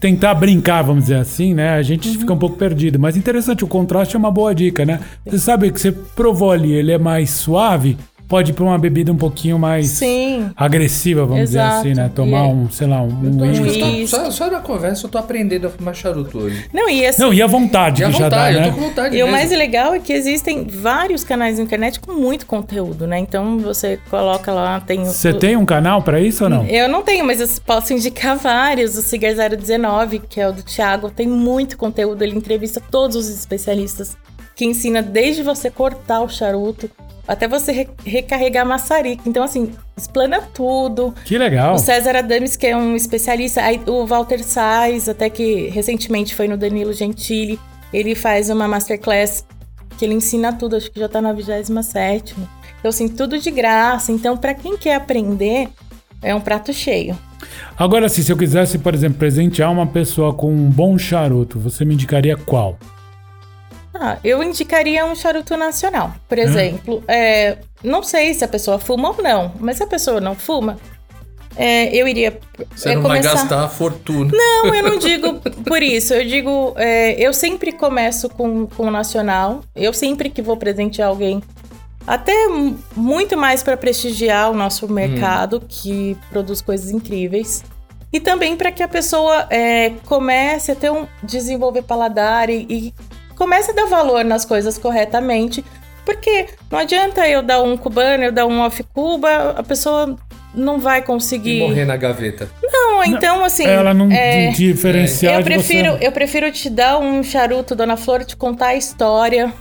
[0.00, 1.74] tentar brincar, vamos dizer assim, né?
[1.74, 2.98] A gente fica um pouco perdido.
[2.98, 5.00] Mas interessante, o contraste é uma boa dica, né?
[5.26, 7.98] Você sabe que você provou ali, ele é mais suave.
[8.30, 10.50] Pode ir pra uma bebida um pouquinho mais Sim.
[10.56, 11.68] agressiva, vamos Exato.
[11.78, 12.10] dizer assim, né?
[12.14, 13.10] Tomar E é- um, sei lá, um,
[13.44, 14.00] Eu uísque.
[14.02, 16.64] eu só, só na conversa eu tô aprendendo a fumar charuto hoje.
[16.72, 18.68] Não, e assim, Não, e a vontade E a que já dá, vontade, eu né?
[18.68, 19.32] tô com vontade E o mesmo.
[19.32, 23.18] mais legal é que existem vários canais na internet com muito conteúdo, né?
[23.18, 25.00] Então você coloca lá, tem.
[25.02, 26.64] o- Você tem um canal pra isso ou não?
[26.66, 28.96] Eu não tenho, mas eu posso indicar vários.
[28.96, 32.22] O Cigar 019, que é o do Thiago, tem muito conteúdo.
[32.22, 34.16] Ele entrevista todos os especialistas
[34.54, 36.88] que ensina desde você cortar o charuto
[37.32, 39.22] até você re- recarregar a maçarica.
[39.26, 41.14] Então, assim, explana tudo.
[41.24, 41.74] Que legal.
[41.74, 46.48] O César Adames, que é um especialista, aí o Walter Sais, até que recentemente foi
[46.48, 47.58] no Danilo Gentili,
[47.92, 49.44] ele faz uma masterclass
[49.96, 52.34] que ele ensina tudo, acho que já tá na 27
[52.78, 54.10] Então, assim, tudo de graça.
[54.10, 55.68] Então, pra quem quer aprender,
[56.22, 57.18] é um prato cheio.
[57.76, 61.84] Agora, assim, se eu quisesse, por exemplo, presentear uma pessoa com um bom charuto, você
[61.84, 62.78] me indicaria qual?
[64.00, 66.14] Ah, eu indicaria um charuto nacional.
[66.26, 70.22] Por exemplo, é, não sei se a pessoa fuma ou não, mas se a pessoa
[70.22, 70.78] não fuma,
[71.54, 72.38] é, eu iria
[72.74, 74.30] Você é, não vai gastar a fortuna.
[74.32, 75.34] Não, eu não digo
[75.66, 76.14] por isso.
[76.14, 79.60] Eu digo, é, eu sempre começo com, com o nacional.
[79.76, 81.42] Eu sempre que vou presentear alguém,
[82.06, 82.32] até
[82.96, 87.62] muito mais para prestigiar o nosso mercado, que produz coisas incríveis.
[88.10, 92.94] E também para que a pessoa é, comece a ter um desenvolver paladar e, e
[93.40, 95.64] comece a dar valor nas coisas corretamente.
[96.04, 100.14] Porque não adianta eu dar um cubano, eu dar um off Cuba, a pessoa
[100.54, 101.60] não vai E conseguir.
[101.60, 102.50] morrer na gaveta.
[102.62, 103.66] Não, então assim.
[103.66, 106.06] Ela não é, diferenciar eu de prefiro, você.
[106.06, 109.52] eu prefiro te dar um charuto, Dona Flor, te contar a história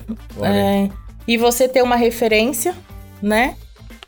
[0.43, 0.89] é,
[1.27, 2.73] e você ter uma referência,
[3.21, 3.55] né?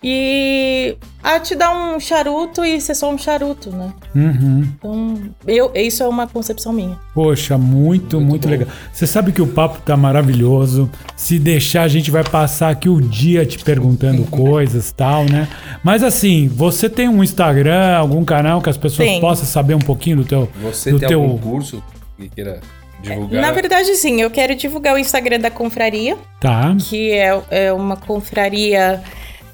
[0.04, 3.94] E a te dar um charuto e ser só um charuto, né?
[4.16, 4.68] Uhum.
[4.76, 6.98] Então, eu, isso é uma concepção minha.
[7.14, 8.68] Poxa, muito, muito, Muito legal.
[8.92, 10.90] Você sabe que o papo tá maravilhoso.
[11.16, 15.48] Se deixar, a gente vai passar aqui o dia te perguntando coisas e tal, né?
[15.84, 19.22] Mas assim, você tem um Instagram, algum canal que as pessoas Tenho.
[19.22, 20.50] possam saber um pouquinho do teu.
[20.64, 21.22] Você do tem teu...
[21.22, 21.84] algum curso
[22.18, 22.60] que queira
[23.04, 23.40] divulgar?
[23.40, 26.76] Na verdade, sim, eu quero divulgar o Instagram da confraria, Tá.
[26.90, 29.00] que é, é uma confraria.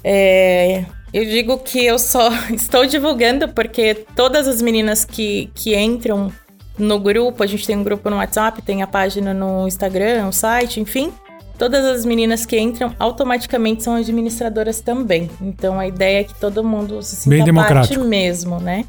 [0.04, 6.32] É, eu digo que eu só estou divulgando porque todas as meninas que, que entram
[6.78, 10.32] no grupo, a gente tem um grupo no WhatsApp, tem a página no Instagram, o
[10.32, 11.12] site, enfim.
[11.58, 15.28] Todas as meninas que entram automaticamente são administradoras também.
[15.40, 18.04] Então a ideia é que todo mundo se sinta Bem parte democrático.
[18.04, 18.84] mesmo, né?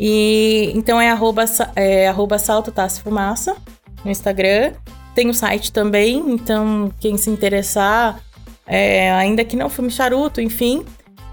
[0.00, 1.44] E então é arroba,
[1.74, 3.54] é, arroba salto Tassi fumaça
[4.02, 4.72] no Instagram.
[5.14, 8.20] Tem o site também, então quem se interessar,
[8.66, 10.84] é, ainda que não fume charuto, enfim.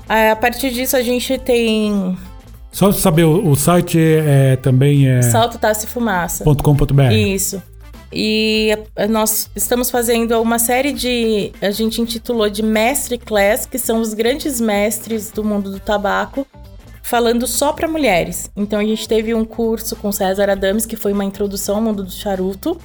[0.08, 2.18] A partir disso a gente tem
[2.72, 6.44] Só saber, o, o site é, também é Salto Fumaça.
[6.44, 7.12] .com.br.
[7.12, 7.62] Isso.
[8.16, 8.78] E
[9.10, 11.52] nós estamos fazendo uma série de.
[11.60, 16.46] A gente intitulou de Mestre Class, que são os grandes mestres do mundo do tabaco,
[17.02, 18.52] falando só para mulheres.
[18.56, 22.04] Então a gente teve um curso com César Adames, que foi uma introdução ao mundo
[22.04, 22.78] do charuto.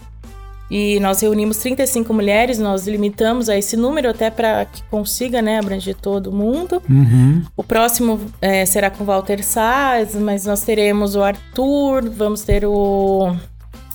[0.70, 5.58] E nós reunimos 35 mulheres, nós limitamos a esse número até para que consiga né,
[5.58, 6.82] abranger todo mundo.
[6.88, 7.42] Uhum.
[7.56, 12.66] O próximo é, será com o Walter Salles, mas nós teremos o Arthur, vamos ter
[12.66, 13.34] o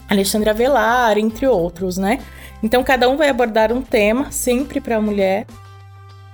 [0.10, 2.20] Alexandre Avelar, entre outros, né?
[2.64, 5.46] Então cada um vai abordar um tema, sempre para a mulher.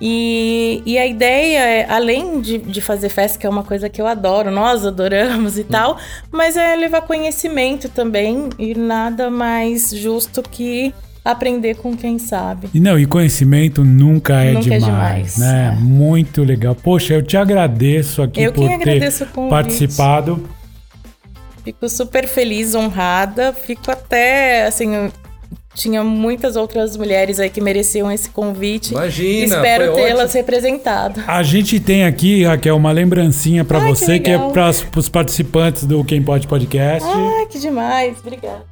[0.02, 4.02] E, e a ideia é, além de, de fazer festa, que é uma coisa que
[4.02, 5.98] eu adoro, nós adoramos e tal,
[6.32, 10.94] mas é levar conhecimento também e nada mais justo que
[11.24, 12.70] aprender com quem sabe.
[12.74, 15.76] E não, e conhecimento nunca é Nunca é demais, demais, né?
[15.78, 15.82] é.
[15.82, 16.76] Muito legal.
[16.76, 19.12] Poxa, eu te agradeço aqui Eu por ter
[19.50, 20.50] participado.
[21.64, 23.54] Fico super feliz, honrada.
[23.54, 25.12] Fico até, assim,
[25.80, 28.92] tinha muitas outras mulheres aí que mereciam esse convite.
[28.92, 31.24] Imagina, Espero tê-las representado.
[31.26, 35.08] A gente tem aqui, Raquel, uma lembrancinha pra Ai, que você, que, é para os
[35.08, 37.08] participantes do Quem Pode Podcast.
[37.10, 38.18] Ai, que demais.
[38.20, 38.66] Obrigada.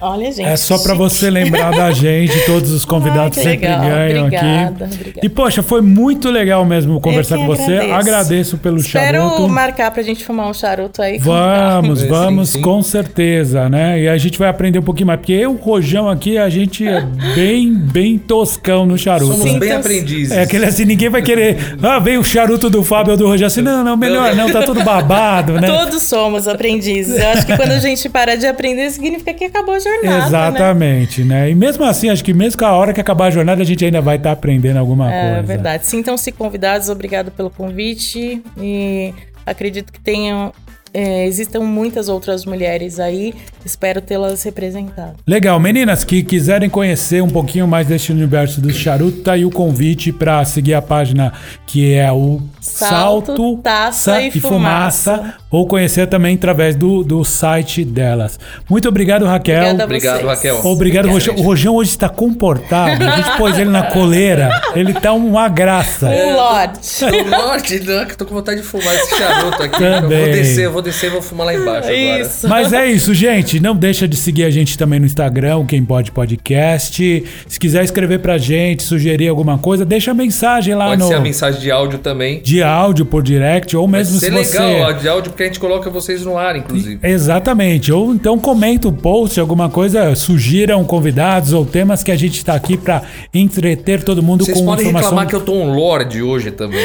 [0.00, 0.46] Olha, gente.
[0.46, 0.98] é só pra chique.
[0.98, 3.80] você lembrar da gente, todos os convidados Ai, que sempre legal.
[3.82, 4.94] ganham Obrigada, aqui.
[4.94, 5.20] obrigada.
[5.26, 7.62] E poxa, foi muito legal mesmo conversar com você.
[7.74, 7.94] agradeço.
[7.94, 9.48] Agradeço pelo Espero charuto.
[9.48, 11.18] marcar pra gente fumar um charuto aí.
[11.18, 12.60] Vamos, Sim, vamos, sim.
[12.62, 14.00] com certeza, né?
[14.00, 17.02] E a gente vai aprender um pouquinho mais, porque eu, Rojão aqui, a gente é
[17.34, 19.32] bem, bem toscão no charuto.
[19.32, 19.50] Somos?
[19.50, 20.32] Sim, bem aprendizes.
[20.32, 21.76] É aquele assim, ninguém vai querer.
[21.82, 23.46] Ah, vem o charuto do Fábio ou do Rogério.
[23.46, 25.66] Assim, não, não, melhor não, tá tudo babado, né?
[25.70, 27.18] Todos somos aprendizes.
[27.18, 30.18] Eu acho que quando a gente para de aprender, significa que acabou a jornada.
[30.18, 30.26] Né?
[30.26, 31.50] Exatamente, né?
[31.50, 33.84] E mesmo assim, acho que mesmo com a hora que acabar a jornada, a gente
[33.84, 35.42] ainda vai estar aprendendo alguma É coisa.
[35.46, 35.86] verdade.
[35.86, 38.42] Sintam-se convidados, obrigado pelo convite.
[38.58, 39.12] E
[39.44, 40.52] acredito que tenham
[40.92, 43.34] é, existam muitas outras mulheres aí.
[43.64, 45.16] Espero tê-las representado.
[45.26, 49.50] Legal, meninas que quiserem conhecer um pouquinho mais deste universo do charuto, tá aí o
[49.50, 51.32] convite para seguir a página
[51.66, 55.34] que é o Salto, Salto, Taça e Fumaça.
[55.50, 58.38] ou conhecer também através do, do site delas.
[58.68, 59.76] Muito obrigado, Raquel.
[59.82, 60.26] Obrigado.
[60.26, 60.60] Raquel.
[60.64, 61.34] Obrigado, Rojão.
[61.36, 61.42] O.
[61.42, 63.04] Rojão hoje está comportado.
[63.04, 64.50] A gente pôs ele na coleira.
[64.74, 66.08] Ele tá uma graça.
[66.08, 67.00] Um lote.
[67.00, 69.78] Tô norte, né, tô com vontade de fumar esse charuto aqui.
[69.78, 70.18] Também.
[70.18, 72.20] Eu vou descer, eu vou descer e vou fumar lá embaixo agora.
[72.20, 72.48] Isso.
[72.48, 73.60] Mas é isso, gente.
[73.60, 77.24] Não deixa de seguir a gente também no Instagram, Quem Pode Podcast.
[77.48, 81.14] Se quiser escrever pra gente, sugerir alguma coisa, deixa a mensagem lá Pode no ser
[81.14, 82.40] a mensagem de áudio também.
[82.42, 85.46] de áudio por direct ou mesmo Ser se você legal, ó, de áudio, porque a
[85.46, 86.98] gente coloca vocês no ar, inclusive.
[87.02, 87.92] Exatamente.
[87.92, 92.54] Ou então comenta o post, alguma coisa, sugiram convidados ou temas que a gente tá
[92.54, 93.02] aqui pra
[93.32, 95.10] entreter todo mundo Vocês com podem informação.
[95.10, 96.80] reclamar que eu tô um lorde hoje também.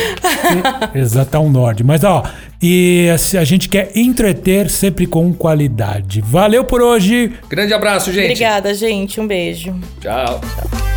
[0.94, 1.84] Exato, um Nord.
[1.84, 2.24] Mas ó,
[2.62, 6.22] e a gente quer entreter sempre com qualidade.
[6.22, 7.34] Valeu por hoje.
[7.50, 8.32] Grande abraço, gente.
[8.32, 9.20] Obrigada, gente.
[9.20, 9.76] Um beijo.
[10.00, 10.95] Tchau.